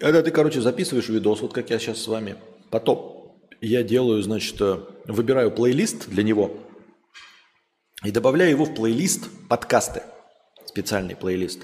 Это 0.00 0.22
ты, 0.22 0.30
короче, 0.30 0.60
записываешь 0.60 1.08
видос, 1.08 1.40
вот 1.40 1.52
как 1.52 1.70
я 1.70 1.78
сейчас 1.78 1.98
с 1.98 2.06
вами. 2.06 2.36
Потом 2.70 3.36
я 3.60 3.82
делаю, 3.82 4.22
значит, 4.22 4.60
э, 4.60 4.80
выбираю 5.06 5.50
плейлист 5.50 6.08
для 6.08 6.22
него 6.22 6.58
и 8.04 8.10
добавляю 8.10 8.50
его 8.50 8.64
в 8.64 8.74
плейлист 8.74 9.28
подкасты. 9.48 10.02
Специальный 10.66 11.16
плейлист. 11.16 11.60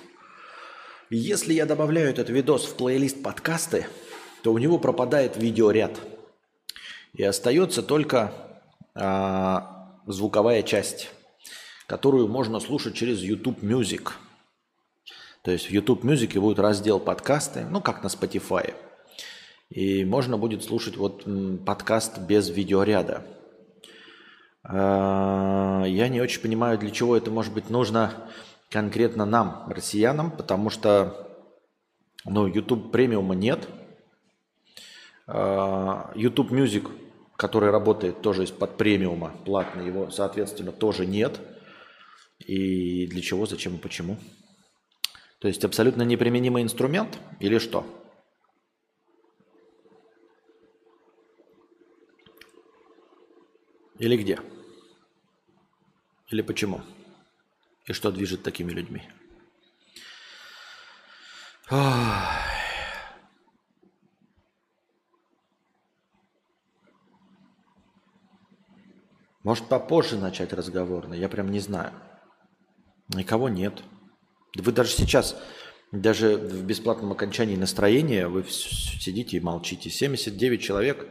Если 1.10 1.52
я 1.52 1.66
добавляю 1.66 2.08
этот 2.08 2.30
видос 2.30 2.64
в 2.64 2.74
плейлист 2.74 3.22
подкасты, 3.22 3.86
то 4.42 4.52
у 4.52 4.58
него 4.58 4.78
пропадает 4.78 5.36
видеоряд. 5.36 6.00
И 7.14 7.22
остается 7.22 7.82
только 7.82 8.32
а, 8.94 9.98
звуковая 10.06 10.62
часть, 10.62 11.10
которую 11.86 12.28
можно 12.28 12.58
слушать 12.58 12.94
через 12.94 13.20
YouTube 13.20 13.62
Music. 13.62 14.12
То 15.42 15.50
есть 15.50 15.66
в 15.66 15.70
YouTube 15.70 16.04
Music 16.04 16.38
будет 16.40 16.58
раздел 16.58 16.98
подкасты, 17.00 17.66
ну 17.68 17.82
как 17.82 18.02
на 18.02 18.06
Spotify. 18.06 18.74
И 19.68 20.04
можно 20.04 20.38
будет 20.38 20.64
слушать 20.64 20.96
вот 20.96 21.26
подкаст 21.66 22.18
без 22.18 22.48
видеоряда. 22.48 23.24
А, 24.64 25.84
я 25.84 26.08
не 26.08 26.22
очень 26.22 26.40
понимаю, 26.40 26.78
для 26.78 26.90
чего 26.90 27.16
это 27.16 27.30
может 27.30 27.52
быть 27.52 27.68
нужно 27.68 28.30
конкретно 28.70 29.26
нам, 29.26 29.66
россиянам, 29.68 30.30
потому 30.30 30.70
что 30.70 31.28
ну, 32.24 32.46
YouTube 32.46 32.90
премиума 32.90 33.34
нет. 33.34 33.68
А, 35.26 36.10
YouTube 36.14 36.52
Music, 36.52 36.90
который 37.42 37.70
работает 37.70 38.22
тоже 38.22 38.44
из-под 38.44 38.76
премиума, 38.76 39.34
платный, 39.44 39.84
его, 39.84 40.12
соответственно, 40.12 40.70
тоже 40.70 41.06
нет. 41.06 41.40
И 42.38 43.08
для 43.08 43.20
чего, 43.20 43.46
зачем 43.46 43.74
и 43.74 43.78
почему? 43.78 44.16
То 45.40 45.48
есть 45.48 45.64
абсолютно 45.64 46.02
неприменимый 46.02 46.62
инструмент 46.62 47.18
или 47.40 47.58
что? 47.58 47.84
Или 53.98 54.16
где? 54.16 54.38
Или 56.30 56.42
почему? 56.42 56.82
И 57.86 57.92
что 57.92 58.12
движет 58.12 58.44
такими 58.44 58.70
людьми? 58.70 59.02
Может 69.42 69.68
попозже 69.68 70.16
начать 70.16 70.52
разговор, 70.52 71.08
но 71.08 71.14
я 71.14 71.28
прям 71.28 71.50
не 71.50 71.60
знаю. 71.60 71.92
Никого 73.08 73.48
нет. 73.48 73.82
Вы 74.56 74.72
даже 74.72 74.90
сейчас, 74.90 75.36
даже 75.90 76.36
в 76.36 76.64
бесплатном 76.64 77.12
окончании 77.12 77.56
настроения, 77.56 78.28
вы 78.28 78.44
сидите 78.44 79.36
и 79.36 79.40
молчите. 79.40 79.90
79 79.90 80.62
человек 80.62 81.08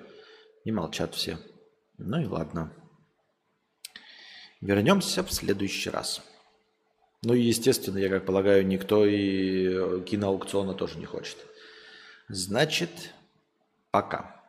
и 0.63 0.71
молчат 0.71 1.13
все. 1.15 1.39
Ну 1.97 2.21
и 2.21 2.25
ладно. 2.25 2.73
Вернемся 4.61 5.23
в 5.23 5.33
следующий 5.33 5.89
раз. 5.89 6.21
Ну 7.23 7.33
и, 7.33 7.41
естественно, 7.41 7.97
я 7.97 8.09
как 8.09 8.25
полагаю, 8.25 8.65
никто 8.65 9.05
и 9.05 10.03
киноаукциона 10.05 10.73
тоже 10.73 10.97
не 10.97 11.05
хочет. 11.05 11.37
Значит, 12.29 13.13
пока. 13.91 14.40